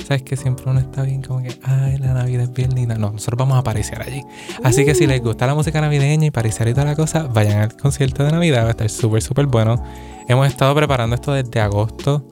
Sabes 0.06 0.22
que 0.22 0.36
siempre 0.36 0.64
uno 0.68 0.80
está 0.80 1.02
bien 1.02 1.22
como 1.22 1.42
que, 1.42 1.56
ay, 1.62 1.98
la 1.98 2.12
Navidad 2.12 2.44
es 2.44 2.52
bien 2.52 2.74
linda. 2.74 2.96
No, 2.96 3.12
nosotros 3.12 3.38
vamos 3.38 3.54
a 3.54 3.60
aparecer 3.60 4.02
allí. 4.02 4.22
Así 4.64 4.84
que 4.84 4.96
si 4.96 5.06
les 5.06 5.22
gusta 5.22 5.46
la 5.46 5.54
música 5.54 5.80
navideña 5.80 6.26
y 6.26 6.30
pariciar 6.32 6.68
y 6.68 6.72
toda 6.74 6.86
la 6.86 6.96
cosa, 6.96 7.24
vayan 7.24 7.60
al 7.60 7.76
concierto 7.76 8.24
de 8.24 8.32
Navidad, 8.32 8.64
va 8.64 8.68
a 8.68 8.70
estar 8.70 8.90
súper, 8.90 9.22
súper 9.22 9.46
bueno. 9.46 9.82
Hemos 10.28 10.46
estado 10.48 10.74
preparando 10.74 11.14
esto 11.14 11.32
desde 11.32 11.60
agosto. 11.60 12.26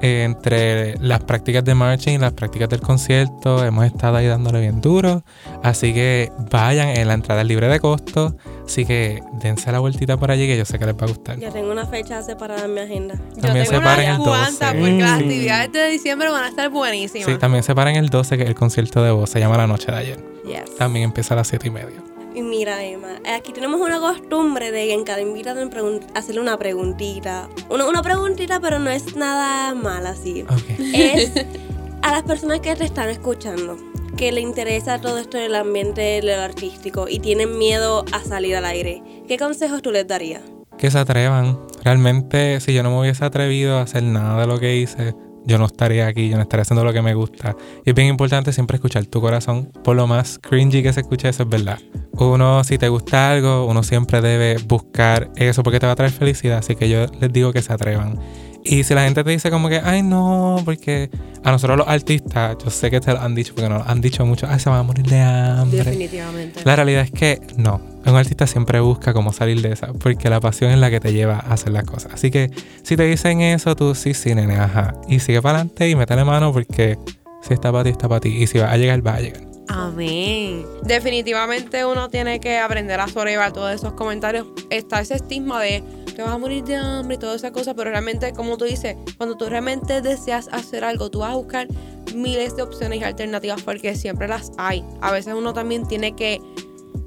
Eh, 0.00 0.24
entre 0.24 0.98
las 0.98 1.20
prácticas 1.24 1.64
de 1.64 1.74
marching 1.74 2.14
y 2.14 2.18
las 2.18 2.32
prácticas 2.32 2.68
del 2.68 2.80
concierto, 2.80 3.64
hemos 3.64 3.84
estado 3.86 4.16
ahí 4.16 4.26
dándole 4.26 4.60
bien 4.60 4.80
duro. 4.80 5.22
Así 5.62 5.92
que 5.94 6.30
vayan, 6.50 6.88
en 6.88 7.08
la 7.08 7.14
entrada 7.14 7.42
es 7.42 7.46
libre 7.46 7.68
de 7.68 7.80
costo. 7.80 8.36
Así 8.66 8.84
que 8.84 9.22
dense 9.40 9.70
la 9.72 9.78
vueltita 9.80 10.16
por 10.16 10.30
allí 10.30 10.46
que 10.46 10.56
yo 10.56 10.64
sé 10.64 10.78
que 10.78 10.86
les 10.86 10.94
va 10.94 11.04
a 11.04 11.08
gustar. 11.08 11.38
Ya 11.38 11.50
tengo 11.50 11.70
una 11.70 11.86
fecha 11.86 12.22
separada 12.22 12.64
en 12.64 12.74
mi 12.74 12.80
agenda. 12.80 13.14
Yo 13.36 13.42
También 13.42 13.66
tengo 13.66 13.78
separen 13.80 14.06
unas 14.06 14.18
el 14.18 14.24
cuantas 14.24 14.72
12. 14.72 14.78
porque 14.78 15.02
las 15.02 15.20
actividades 15.20 15.72
de 15.72 15.88
diciembre 15.88 16.30
van 16.30 16.44
a 16.44 16.48
estar 16.48 16.70
buenísimas. 16.70 17.26
Sí, 17.26 17.38
también 17.38 17.62
se 17.62 17.74
para 17.74 17.90
en 17.90 17.96
el 17.96 18.08
12, 18.08 18.36
que 18.36 18.42
es 18.44 18.48
el 18.48 18.54
concierto 18.54 19.02
de 19.02 19.10
voz, 19.10 19.30
se 19.30 19.40
llama 19.40 19.56
La 19.56 19.66
Noche 19.66 19.90
de 19.92 19.98
Ayer. 19.98 20.24
Yes. 20.46 20.76
También 20.76 21.04
empieza 21.04 21.34
a 21.34 21.36
las 21.38 21.48
7 21.48 21.68
y 21.68 21.70
media. 21.70 22.02
Y 22.34 22.42
mira, 22.42 22.82
Emma, 22.82 23.20
aquí 23.26 23.52
tenemos 23.52 23.80
una 23.80 24.00
costumbre 24.00 24.70
de 24.70 24.92
en 24.92 25.04
cada 25.04 25.20
invitado 25.20 25.60
hacerle 26.14 26.40
una 26.40 26.58
preguntita. 26.58 27.48
Una, 27.68 27.86
una 27.86 28.02
preguntita, 28.02 28.58
pero 28.60 28.78
no 28.78 28.90
es 28.90 29.16
nada 29.16 29.74
mala, 29.74 30.10
así. 30.10 30.42
Ok. 30.42 30.62
Es 30.94 31.32
a 32.02 32.12
las 32.12 32.22
personas 32.22 32.60
que 32.60 32.74
te 32.74 32.84
están 32.84 33.08
escuchando, 33.10 33.76
que 34.16 34.32
le 34.32 34.40
interesa 34.40 35.00
todo 35.00 35.18
esto 35.18 35.38
del 35.38 35.54
ambiente 35.54 36.00
de 36.00 36.22
lo 36.22 36.40
artístico 36.42 37.06
y 37.08 37.18
tienen 37.18 37.58
miedo 37.58 38.04
a 38.12 38.20
salir 38.20 38.56
al 38.56 38.64
aire. 38.64 39.02
¿Qué 39.28 39.36
consejos 39.36 39.82
tú 39.82 39.92
les 39.92 40.06
darías? 40.06 40.42
Que 40.78 40.90
se 40.90 40.98
atrevan. 40.98 41.58
Realmente, 41.84 42.60
si 42.60 42.72
yo 42.72 42.82
no 42.82 42.90
me 42.90 43.00
hubiese 43.00 43.24
atrevido 43.24 43.76
a 43.76 43.82
hacer 43.82 44.02
nada 44.02 44.40
de 44.40 44.46
lo 44.46 44.58
que 44.58 44.76
hice, 44.76 45.14
yo 45.46 45.58
no 45.58 45.66
estaría 45.66 46.06
aquí, 46.06 46.28
yo 46.28 46.36
no 46.36 46.42
estaría 46.42 46.62
haciendo 46.62 46.84
lo 46.84 46.92
que 46.92 47.02
me 47.02 47.14
gusta. 47.14 47.56
Y 47.84 47.90
es 47.90 47.94
bien 47.94 48.08
importante 48.08 48.52
siempre 48.52 48.76
escuchar 48.76 49.06
tu 49.06 49.20
corazón. 49.20 49.70
Por 49.84 49.96
lo 49.96 50.06
más 50.06 50.38
cringy 50.38 50.82
que 50.82 50.92
se 50.92 51.00
escuche, 51.00 51.28
eso 51.28 51.42
es 51.42 51.48
verdad. 51.48 51.78
Uno, 52.12 52.62
si 52.64 52.78
te 52.78 52.88
gusta 52.88 53.30
algo, 53.30 53.66
uno 53.66 53.82
siempre 53.82 54.20
debe 54.20 54.56
buscar 54.66 55.30
eso 55.36 55.62
porque 55.62 55.80
te 55.80 55.86
va 55.86 55.92
a 55.92 55.96
traer 55.96 56.12
felicidad. 56.12 56.58
Así 56.58 56.76
que 56.76 56.88
yo 56.88 57.06
les 57.20 57.32
digo 57.32 57.52
que 57.52 57.62
se 57.62 57.72
atrevan. 57.72 58.18
Y 58.64 58.84
si 58.84 58.94
la 58.94 59.04
gente 59.04 59.24
te 59.24 59.30
dice 59.30 59.50
como 59.50 59.68
que, 59.68 59.80
ay 59.82 60.02
no, 60.02 60.62
porque 60.64 61.10
a 61.42 61.50
nosotros 61.50 61.78
los 61.78 61.88
artistas, 61.88 62.56
yo 62.62 62.70
sé 62.70 62.90
que 62.90 63.00
te 63.00 63.12
lo 63.12 63.20
han 63.20 63.34
dicho, 63.34 63.54
porque 63.54 63.68
nos 63.68 63.86
han 63.86 64.00
dicho 64.00 64.24
mucho, 64.24 64.46
ay 64.48 64.60
se 64.60 64.70
van 64.70 64.78
a 64.78 64.82
morir 64.84 65.04
de 65.04 65.20
hambre. 65.20 65.82
Definitivamente. 65.82 66.60
La 66.64 66.76
realidad 66.76 67.02
es 67.02 67.10
que 67.10 67.40
no. 67.56 67.91
Un 68.04 68.16
artista 68.16 68.46
siempre 68.46 68.80
busca 68.80 69.12
cómo 69.12 69.32
salir 69.32 69.62
de 69.62 69.72
esa, 69.72 69.92
porque 69.92 70.28
la 70.28 70.40
pasión 70.40 70.70
es 70.70 70.78
la 70.78 70.90
que 70.90 71.00
te 71.00 71.12
lleva 71.12 71.36
a 71.36 71.52
hacer 71.52 71.72
las 71.72 71.84
cosas. 71.84 72.12
Así 72.14 72.30
que 72.30 72.50
si 72.82 72.96
te 72.96 73.04
dicen 73.04 73.40
eso, 73.40 73.76
tú 73.76 73.94
sí, 73.94 74.14
sí, 74.14 74.34
nene, 74.34 74.56
ajá. 74.56 74.94
Y 75.08 75.20
sigue 75.20 75.40
para 75.40 75.58
adelante 75.58 75.88
y 75.88 75.94
métele 75.94 76.24
mano 76.24 76.52
porque 76.52 76.98
si 77.42 77.54
está 77.54 77.70
para 77.70 77.84
ti, 77.84 77.90
está 77.90 78.08
para 78.08 78.20
ti. 78.20 78.30
Y 78.30 78.46
si 78.46 78.58
va 78.58 78.70
a 78.70 78.76
llegar, 78.76 79.06
va 79.06 79.14
a 79.14 79.20
llegar. 79.20 79.42
Amén. 79.68 80.66
Definitivamente 80.82 81.84
uno 81.86 82.08
tiene 82.08 82.40
que 82.40 82.58
aprender 82.58 83.00
a 83.00 83.08
sobrellevar 83.08 83.52
todos 83.52 83.72
esos 83.72 83.92
comentarios. 83.94 84.46
Está 84.70 85.00
ese 85.00 85.14
estigma 85.14 85.60
de 85.60 85.82
que 86.14 86.22
vas 86.22 86.32
a 86.32 86.38
morir 86.38 86.64
de 86.64 86.76
hambre 86.76 87.16
y 87.16 87.18
todas 87.18 87.36
esas 87.36 87.52
cosas, 87.52 87.74
pero 87.74 87.90
realmente, 87.90 88.32
como 88.32 88.58
tú 88.58 88.64
dices, 88.64 88.96
cuando 89.16 89.36
tú 89.36 89.48
realmente 89.48 90.02
deseas 90.02 90.48
hacer 90.52 90.84
algo, 90.84 91.10
tú 91.10 91.20
vas 91.20 91.32
a 91.32 91.36
buscar 91.36 91.68
miles 92.14 92.56
de 92.56 92.62
opciones 92.62 93.00
y 93.00 93.04
alternativas 93.04 93.62
porque 93.62 93.94
siempre 93.94 94.28
las 94.28 94.52
hay. 94.58 94.84
A 95.00 95.10
veces 95.10 95.34
uno 95.34 95.52
también 95.54 95.86
tiene 95.86 96.14
que 96.14 96.40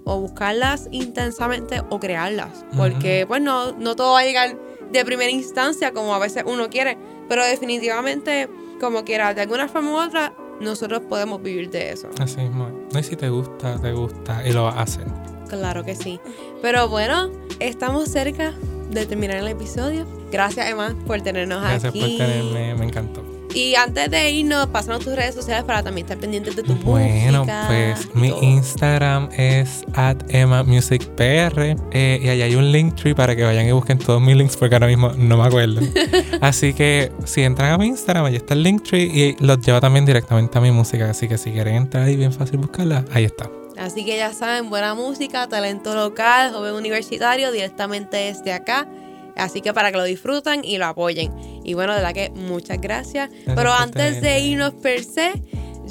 o 0.05 0.19
buscarlas 0.19 0.87
intensamente 0.91 1.81
o 1.89 1.99
crearlas, 1.99 2.65
porque 2.77 3.25
pues 3.27 3.41
no, 3.41 3.73
no 3.73 3.95
todo 3.95 4.13
va 4.13 4.19
a 4.19 4.23
llegar 4.23 4.57
de 4.91 5.03
primera 5.03 5.31
instancia 5.31 5.91
como 5.91 6.13
a 6.15 6.19
veces 6.19 6.43
uno 6.45 6.69
quiere, 6.69 6.97
pero 7.27 7.43
definitivamente 7.43 8.47
como 8.79 9.03
quiera, 9.03 9.33
de 9.33 9.41
alguna 9.41 9.67
forma 9.67 9.91
u 9.91 9.95
otra, 9.97 10.33
nosotros 10.61 11.01
podemos 11.09 11.41
vivir 11.41 11.69
de 11.69 11.91
eso. 11.91 12.09
Así 12.19 12.37
mismo. 12.37 12.69
No, 12.93 13.03
si 13.03 13.15
te 13.15 13.29
gusta, 13.29 13.79
te 13.81 13.91
gusta 13.91 14.47
y 14.47 14.53
lo 14.53 14.67
hacer. 14.67 15.05
Claro 15.49 15.83
que 15.83 15.95
sí. 15.95 16.19
Pero 16.61 16.87
bueno, 16.87 17.31
estamos 17.59 18.09
cerca 18.09 18.53
de 18.89 19.05
terminar 19.05 19.37
el 19.37 19.47
episodio. 19.47 20.05
Gracias, 20.31 20.69
Emma, 20.69 20.95
por 21.07 21.21
tenernos 21.21 21.61
Gracias 21.61 21.85
aquí. 21.85 21.99
por 21.99 22.09
tenerme, 22.09 22.75
me 22.75 22.85
encantó. 22.85 23.34
Y 23.55 23.73
antes 23.75 24.11
de 24.11 24.29
irnos, 24.31 24.67
pásanos 24.67 25.03
tus 25.03 25.15
redes 25.15 25.33
sociales 25.33 25.63
para 25.63 25.81
también 25.81 26.05
estar 26.05 26.17
pendientes 26.19 26.57
de 26.57 26.63
tu 26.63 26.75
Bueno, 26.75 27.45
música. 27.45 27.63
pues 27.67 28.09
y 28.13 28.17
mi 28.19 28.29
todo. 28.29 28.43
Instagram 28.43 29.29
es 29.37 29.83
at 29.93 30.17
EmmaMusicPR 30.27 31.75
eh, 31.91 32.19
y 32.21 32.27
ahí 32.27 32.41
hay 32.41 32.55
un 32.55 32.71
link 32.71 32.95
tree 32.95 33.13
para 33.15 33.33
que 33.35 33.43
vayan 33.43 33.65
y 33.67 33.71
busquen 33.71 33.97
todos 33.97 34.21
mis 34.21 34.35
links 34.35 34.57
porque 34.57 34.75
ahora 34.75 34.87
mismo 34.87 35.09
no 35.17 35.37
me 35.37 35.47
acuerdo. 35.47 35.79
así 36.41 36.73
que 36.73 37.11
si 37.23 37.43
entran 37.43 37.71
a 37.71 37.77
mi 37.77 37.87
Instagram, 37.87 38.25
ahí 38.25 38.35
está 38.35 38.53
el 38.55 38.63
link 38.63 38.83
tree 38.83 39.03
y 39.05 39.35
los 39.43 39.59
lleva 39.61 39.79
también 39.79 40.05
directamente 40.05 40.57
a 40.57 40.61
mi 40.61 40.71
música. 40.71 41.09
Así 41.09 41.27
que 41.27 41.37
si 41.37 41.51
quieren 41.51 41.75
entrar 41.75 42.03
ahí 42.03 42.17
bien 42.17 42.33
fácil 42.33 42.57
buscarla, 42.57 43.05
ahí 43.13 43.23
está. 43.23 43.49
Así 43.77 44.05
que 44.05 44.17
ya 44.17 44.33
saben, 44.33 44.69
buena 44.69 44.95
música, 44.95 45.47
talento 45.47 45.95
local, 45.95 46.51
joven 46.53 46.75
universitario, 46.75 47.51
directamente 47.51 48.17
desde 48.17 48.53
acá. 48.53 48.87
Así 49.35 49.61
que 49.61 49.73
para 49.73 49.91
que 49.91 49.97
lo 49.97 50.03
disfruten 50.03 50.63
y 50.63 50.77
lo 50.77 50.85
apoyen. 50.85 51.33
Y 51.63 51.73
bueno, 51.73 51.93
de 51.93 51.99
verdad 51.99 52.13
que 52.13 52.29
muchas 52.29 52.79
gracias. 52.79 53.29
Pero 53.45 53.73
antes 53.73 54.21
de 54.21 54.39
irnos 54.39 54.73
per 54.75 55.03
se, 55.03 55.33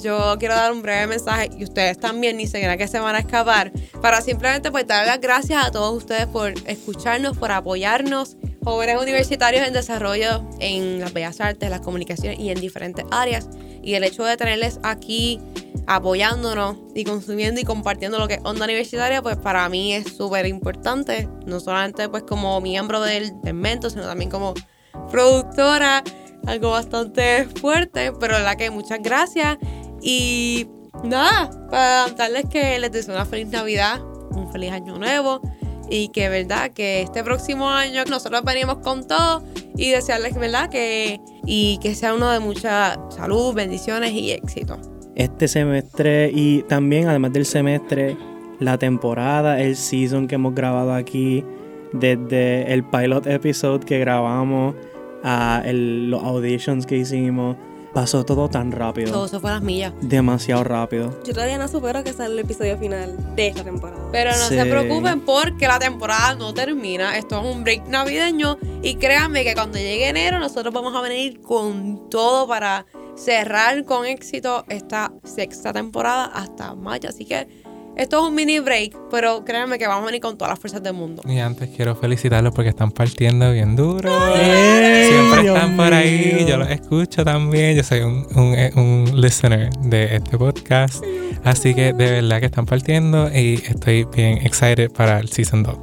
yo 0.03 0.37
quiero 0.39 0.55
dar 0.55 0.73
un 0.73 0.83
breve 0.83 1.07
mensaje 1.07 1.51
y 1.57 1.65
ustedes 1.65 1.99
también 1.99 2.37
ni 2.37 2.47
se 2.47 2.59
crean 2.59 2.79
que 2.79 2.89
se 2.89 2.99
van 2.99 3.15
a 3.15 3.21
escapar 3.21 3.73
para 4.01 4.21
simplemente 4.21 4.71
pues 4.71 4.87
dar 4.87 5.07
las 5.07 5.21
gracias 5.21 5.65
a 5.65 5.71
todos 5.71 5.97
ustedes 5.97 6.27
por 6.27 6.53
escucharnos, 6.67 7.37
por 7.37 7.53
apoyarnos, 7.53 8.37
jóvenes 8.63 9.01
universitarios 9.01 9.67
en 9.67 9.73
desarrollo 9.73 10.45
en 10.59 11.01
las 11.01 11.13
bellas 11.13 11.41
artes, 11.41 11.71
las 11.71 11.81
comunicaciones 11.81 12.39
y 12.39 12.51
en 12.51 12.61
diferentes 12.61 13.05
áreas. 13.11 13.49
Y 13.83 13.95
el 13.95 14.05
hecho 14.05 14.25
de 14.25 14.37
tenerles 14.37 14.81
aquí 14.83 15.41
apoyándonos 15.87 16.77
y 16.94 17.05
consumiendo 17.05 17.61
y 17.61 17.64
compartiendo 17.64 18.18
lo 18.18 18.29
que 18.29 18.35
es 18.35 18.40
Onda 18.44 18.64
Universitaria, 18.64 19.23
pues 19.23 19.37
para 19.37 19.68
mí 19.68 19.94
es 19.94 20.16
súper 20.16 20.47
importante, 20.47 21.29
no 21.47 21.61
solamente 21.61 22.09
pues 22.09 22.23
como 22.23 22.61
miembro 22.61 23.01
del, 23.01 23.33
del 23.42 23.55
Mento, 23.55 23.90
sino 23.90 24.05
también 24.05 24.31
como 24.31 24.55
productora, 25.11 26.03
algo 26.47 26.70
bastante 26.70 27.47
fuerte, 27.61 28.12
pero 28.12 28.38
la 28.38 28.57
que 28.57 28.70
muchas 28.70 29.01
gracias. 29.03 29.59
Y 30.01 30.68
nada, 31.03 31.51
para 31.70 32.09
darles 32.09 32.47
que 32.51 32.79
les 32.79 32.92
deseo 32.92 33.14
una 33.14 33.25
feliz 33.25 33.49
Navidad, 33.49 34.01
un 34.03 34.51
feliz 34.53 34.73
año 34.73 34.99
nuevo 34.99 35.40
y 35.90 36.09
que 36.09 36.29
verdad 36.29 36.70
que 36.70 37.03
este 37.03 37.23
próximo 37.23 37.70
año 37.70 38.05
nosotros 38.07 38.42
venimos 38.42 38.79
con 38.79 39.07
todo 39.07 39.44
y 39.77 39.90
desearles 39.90 40.35
verdad 40.35 40.70
que 40.70 41.20
y 41.47 41.79
que 41.79 41.94
sea 41.94 42.14
uno 42.14 42.31
de 42.31 42.40
mucha 42.40 42.99
salud, 43.11 43.55
bendiciones 43.55 44.12
y 44.12 44.33
éxito. 44.33 44.79
Este 45.14 45.48
semestre 45.48 46.31
y 46.35 46.62
también, 46.62 47.09
además 47.09 47.33
del 47.33 47.46
semestre, 47.46 48.16
la 48.61 48.79
temporada, 48.79 49.61
el 49.61 49.77
season 49.77 50.27
que 50.27 50.35
hemos 50.37 50.55
grabado 50.55 50.92
aquí, 50.92 51.44
desde 51.92 52.72
el 52.72 52.83
pilot 52.85 53.27
episode 53.29 53.85
que 53.85 53.98
grabamos 53.98 54.74
a 55.22 55.62
el- 55.64 56.11
los 56.11 56.22
auditions 56.22 56.87
que 56.87 56.96
hicimos, 56.96 57.57
pasó 57.92 58.24
todo 58.24 58.48
tan 58.48 58.72
rápido. 58.72 59.12
Todo 59.12 59.27
eso 59.27 59.40
fue 59.40 59.50
a 59.50 59.55
las 59.55 59.62
millas. 59.62 59.92
Demasiado 60.00 60.64
rápido. 60.64 61.16
Yo 61.24 61.33
todavía 61.33 61.59
no 61.59 61.68
supero 61.68 62.03
que 62.03 62.12
sale 62.12 62.33
el 62.35 62.40
episodio 62.40 62.77
final 62.77 63.16
de 63.37 63.46
esta 63.46 63.62
temporada. 63.62 64.03
Pero 64.11 64.31
no 64.33 64.37
Sí. 64.48 64.57
se 64.57 64.66
preocupen 64.66 65.20
porque 65.20 65.68
la 65.68 65.79
temporada 65.79 66.35
no 66.35 66.53
termina. 66.53 67.16
Esto 67.16 67.40
es 67.40 67.55
un 67.55 67.62
break 67.62 67.87
navideño. 67.87 68.59
Y 68.83 68.96
créanme 68.96 69.44
que 69.44 69.55
cuando 69.55 69.79
llegue 69.79 70.09
enero, 70.09 70.40
nosotros 70.40 70.74
vamos 70.74 70.92
a 70.96 71.00
venir 71.00 71.40
con 71.40 72.11
todo 72.11 72.48
para 72.48 72.85
cerrar 73.16 73.85
con 73.85 74.07
éxito 74.07 74.64
esta 74.68 75.12
sexta 75.24 75.72
temporada 75.72 76.27
hasta 76.27 76.74
mayo. 76.74 77.09
Así 77.09 77.24
que 77.24 77.46
esto 77.96 78.18
es 78.18 78.29
un 78.29 78.35
mini 78.35 78.59
break. 78.59 78.96
Pero 79.11 79.44
créanme 79.44 79.79
que 79.79 79.87
vamos 79.87 80.03
a 80.03 80.07
venir 80.07 80.20
con 80.20 80.37
todas 80.37 80.50
las 80.53 80.59
fuerzas 80.59 80.83
del 80.83 80.94
mundo. 80.94 81.22
Y 81.27 81.38
antes 81.38 81.70
quiero 81.74 81.94
felicitarlos 81.94 82.53
porque 82.55 82.70
están 82.70 82.90
partiendo 82.90 83.53
bien 83.53 83.77
duro. 83.77 84.11
¡Ey, 84.35 85.09
Siempre 85.11 85.42
Dios 85.42 85.57
están 85.57 85.77
por 85.77 85.92
ahí, 85.92 86.35
mío! 86.38 86.48
yo 86.48 86.57
los 86.57 86.70
escucho 86.70 87.24
también. 87.24 87.77
Yo 87.77 87.83
soy 87.85 88.00
un, 88.00 88.27
un, 88.35 88.55
eh, 88.55 88.72
un 88.74 89.20
listener 89.20 89.70
de 89.81 90.16
este 90.16 90.37
podcast. 90.37 91.05
Así 91.44 91.74
que 91.74 91.92
de 91.92 92.11
verdad 92.11 92.40
que 92.40 92.46
están 92.46 92.66
partiendo 92.66 93.31
y 93.33 93.55
estoy 93.66 94.05
bien 94.05 94.38
excited 94.38 94.90
para 94.90 95.20
el 95.20 95.29
season 95.29 95.62
2. 95.62 95.77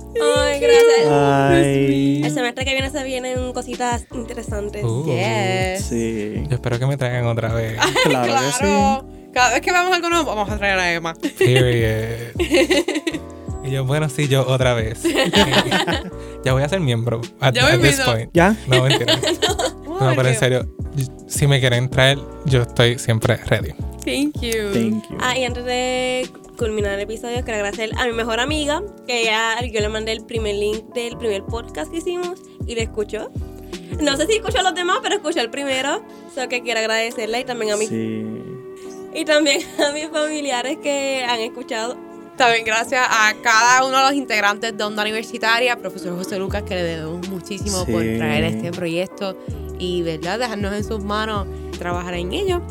Ay. 1.09 2.21
El 2.23 2.31
semestre 2.31 2.65
que 2.65 2.73
viene 2.73 2.89
se 2.89 3.03
vienen 3.03 3.53
cositas 3.53 4.05
interesantes. 4.13 4.83
Uh, 4.83 5.05
Yes. 5.05 5.85
Sí. 5.85 6.43
Yo 6.47 6.55
espero 6.55 6.79
que 6.79 6.85
me 6.85 6.97
traigan 6.97 7.25
otra 7.25 7.53
vez. 7.53 7.77
Claro, 8.03 8.33
que 8.33 8.51
sí. 8.65 9.29
Cada 9.33 9.51
vez 9.53 9.61
que 9.61 9.71
vamos 9.71 9.93
algo 9.93 10.09
nuevo, 10.09 10.25
vamos 10.25 10.49
a 10.49 10.57
traer 10.57 10.77
a 10.79 10.93
Emma. 10.93 11.13
Period. 11.37 12.33
Y 13.63 13.69
yo, 13.69 13.85
bueno, 13.85 14.09
sí, 14.09 14.27
yo 14.27 14.43
otra 14.47 14.73
vez. 14.73 15.03
ya 16.43 16.53
voy 16.53 16.63
a 16.63 16.67
ser 16.69 16.79
miembro 16.79 17.21
at, 17.39 17.53
Ya 17.53 17.67
at 17.67 17.79
this 17.79 17.99
point. 17.99 18.31
¿Ya? 18.33 18.55
No, 18.65 18.81
mentira. 18.83 19.19
No, 19.85 20.13
pero 20.15 20.29
en 20.29 20.35
serio, 20.35 20.67
si 21.27 21.45
me 21.45 21.59
quieren 21.59 21.87
traer, 21.87 22.17
yo 22.45 22.63
estoy 22.63 22.97
siempre 22.97 23.37
ready. 23.37 23.73
Thank 24.03 24.41
you. 24.41 24.71
Thank 24.73 25.09
you. 25.11 25.17
Ah, 25.19 25.37
y 25.37 25.43
antes 25.43 25.63
de 25.63 26.27
culminar 26.61 26.93
el 26.93 26.99
episodio, 27.01 27.37
quiero 27.43 27.55
agradecer 27.55 27.89
a 27.97 28.05
mi 28.05 28.13
mejor 28.13 28.39
amiga, 28.39 28.83
que 29.07 29.25
ya 29.25 29.59
yo 29.65 29.79
le 29.81 29.89
mandé 29.89 30.11
el 30.11 30.23
primer 30.23 30.53
link 30.55 30.93
del 30.93 31.17
primer 31.17 31.43
podcast 31.43 31.89
que 31.91 31.97
hicimos 31.97 32.39
y 32.67 32.75
le 32.75 32.83
escuchó. 32.83 33.31
No 33.99 34.15
sé 34.15 34.27
si 34.27 34.33
escuchó 34.33 34.59
a 34.59 34.61
los 34.63 34.75
demás, 34.75 34.99
pero 35.01 35.15
escuchó 35.15 35.41
el 35.41 35.49
primero. 35.49 36.03
So 36.35 36.47
que 36.47 36.61
quiero 36.61 36.79
agradecerle 36.79 37.39
y 37.39 37.45
también 37.45 37.71
a 37.73 37.77
mis 37.77 37.89
Sí. 37.89 38.23
y 39.15 39.25
también 39.25 39.61
a 39.89 39.91
mis 39.91 40.07
familiares 40.09 40.77
que 40.83 41.25
han 41.27 41.39
escuchado. 41.39 41.97
También 42.37 42.63
gracias 42.63 43.05
a 43.09 43.33
cada 43.41 43.83
uno 43.85 43.97
de 43.97 44.03
los 44.03 44.13
integrantes 44.13 44.77
de 44.77 44.83
Onda 44.83 45.01
Universitaria, 45.01 45.75
profesor 45.77 46.15
José 46.15 46.37
Lucas, 46.37 46.61
que 46.63 46.75
le 46.75 46.83
debemos 46.83 47.27
muchísimo 47.27 47.85
por 47.87 48.03
Sí. 48.03 48.17
traer 48.17 48.43
este 48.43 48.71
proyecto 48.71 49.35
y, 49.79 50.03
¿verdad?, 50.03 50.37
dejarnos 50.37 50.73
en 50.73 50.83
sus 50.83 51.03
manos 51.03 51.47
trabajar 51.79 52.13
en 52.13 52.31
ello. 52.31 52.61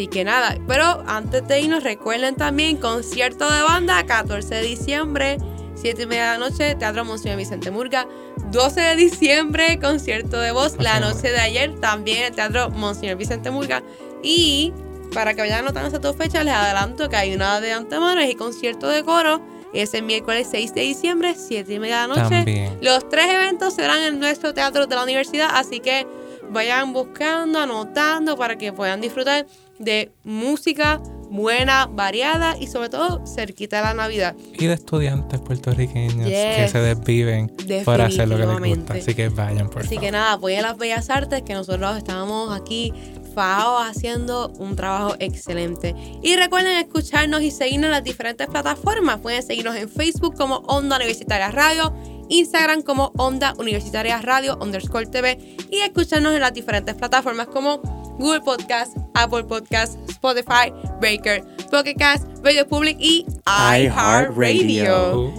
Así 0.00 0.08
que 0.08 0.24
nada, 0.24 0.56
pero 0.66 1.04
antes 1.06 1.46
de 1.46 1.60
irnos, 1.60 1.84
recuerden 1.84 2.34
también 2.34 2.78
concierto 2.78 3.52
de 3.52 3.60
banda, 3.60 4.06
14 4.06 4.54
de 4.54 4.62
diciembre, 4.62 5.36
7 5.74 6.04
y 6.04 6.06
media 6.06 6.32
de 6.32 6.38
la 6.38 6.48
noche, 6.48 6.74
Teatro 6.74 7.04
Monseñor 7.04 7.36
Vicente 7.36 7.70
Murga. 7.70 8.08
12 8.50 8.80
de 8.80 8.96
diciembre, 8.96 9.78
concierto 9.78 10.40
de 10.40 10.52
voz, 10.52 10.78
la 10.78 11.00
noche 11.00 11.28
de 11.30 11.38
ayer, 11.38 11.78
también 11.80 12.22
el 12.22 12.34
Teatro 12.34 12.70
Monseñor 12.70 13.18
Vicente 13.18 13.50
Murga. 13.50 13.82
Y 14.22 14.72
para 15.12 15.34
que 15.34 15.42
vayan 15.42 15.64
anotando 15.64 15.88
esas 15.88 16.00
dos 16.00 16.16
fechas, 16.16 16.46
les 16.46 16.54
adelanto 16.54 17.10
que 17.10 17.16
hay 17.16 17.34
una 17.34 17.60
de 17.60 17.72
antemano, 17.72 18.22
es 18.22 18.30
el 18.30 18.38
concierto 18.38 18.88
de 18.88 19.04
coro. 19.04 19.42
Es 19.74 19.92
el 19.92 20.04
miércoles 20.04 20.48
6 20.50 20.72
de 20.72 20.80
diciembre, 20.80 21.34
7 21.36 21.74
y 21.74 21.78
media 21.78 22.00
de 22.00 22.08
la 22.08 22.14
noche. 22.14 22.36
También. 22.36 22.78
Los 22.80 23.06
tres 23.10 23.26
eventos 23.28 23.74
serán 23.74 24.02
en 24.02 24.18
nuestro 24.18 24.54
teatro 24.54 24.86
de 24.86 24.96
la 24.96 25.02
universidad, 25.02 25.50
así 25.52 25.80
que 25.80 26.06
vayan 26.48 26.94
buscando, 26.94 27.58
anotando 27.58 28.38
para 28.38 28.56
que 28.56 28.72
puedan 28.72 29.02
disfrutar 29.02 29.46
de 29.80 30.12
música 30.22 31.02
buena, 31.30 31.86
variada 31.86 32.56
y 32.58 32.66
sobre 32.66 32.90
todo 32.90 33.24
cerquita 33.26 33.78
de 33.78 33.82
la 33.82 33.94
Navidad. 33.94 34.36
Y 34.58 34.66
de 34.66 34.74
estudiantes 34.74 35.40
puertorriqueños 35.40 36.28
que 36.28 36.68
se 36.70 36.78
desviven 36.80 37.52
por 37.84 38.00
hacer 38.00 38.28
lo 38.28 38.36
que 38.36 38.46
les 38.46 38.76
gusta. 38.76 38.94
Así 38.94 39.14
que 39.14 39.28
vayan, 39.30 39.68
por 39.70 39.80
Así 39.80 39.94
favor. 39.94 40.00
que 40.02 40.12
nada, 40.12 40.32
apoyen 40.32 40.62
las 40.62 40.76
bellas 40.76 41.08
artes 41.10 41.42
que 41.42 41.54
nosotros 41.54 41.96
estamos 41.96 42.52
aquí 42.52 42.92
fajados 43.34 43.88
haciendo 43.88 44.52
un 44.58 44.76
trabajo 44.76 45.14
excelente. 45.18 45.94
Y 46.22 46.36
recuerden 46.36 46.76
escucharnos 46.78 47.42
y 47.42 47.50
seguirnos 47.50 47.86
en 47.86 47.92
las 47.92 48.04
diferentes 48.04 48.46
plataformas. 48.48 49.20
Pueden 49.20 49.42
seguirnos 49.42 49.76
en 49.76 49.88
Facebook 49.88 50.34
como 50.36 50.56
Onda 50.66 50.96
Universitaria 50.96 51.50
Radio, 51.50 51.94
Instagram 52.30 52.82
como 52.82 53.12
Onda 53.16 53.54
Universitaria 53.58 54.20
Radio 54.22 54.58
underscore 54.60 55.06
TV 55.06 55.38
y 55.70 55.80
escucharnos 55.80 56.34
en 56.34 56.40
las 56.40 56.54
diferentes 56.54 56.94
plataformas 56.94 57.48
como 57.48 57.82
Google 58.18 58.40
Podcast, 58.40 58.96
Apple 59.14 59.44
Podcast, 59.44 59.98
Spotify, 60.08 60.72
Breaker, 61.00 61.42
Pocket 61.70 61.94
Cast, 61.96 62.26
Radio 62.44 62.66
Public 62.66 62.96
y 63.00 63.24
iHeartRadio. 63.46 65.32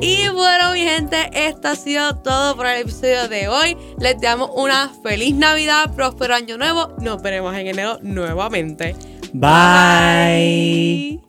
Y 0.00 0.28
bueno, 0.28 0.72
mi 0.72 0.80
gente, 0.80 1.30
esto 1.32 1.68
ha 1.68 1.76
sido 1.76 2.16
todo 2.16 2.56
por 2.56 2.66
el 2.66 2.82
episodio 2.82 3.28
de 3.28 3.48
hoy. 3.48 3.76
Les 3.98 4.20
damos 4.20 4.50
una 4.54 4.90
feliz 5.02 5.34
Navidad, 5.34 5.94
próspero 5.94 6.34
año 6.34 6.58
nuevo. 6.58 6.94
Nos 7.00 7.22
veremos 7.22 7.54
en 7.54 7.68
enero 7.68 7.98
nuevamente. 8.02 8.96
Bye. 9.32 11.23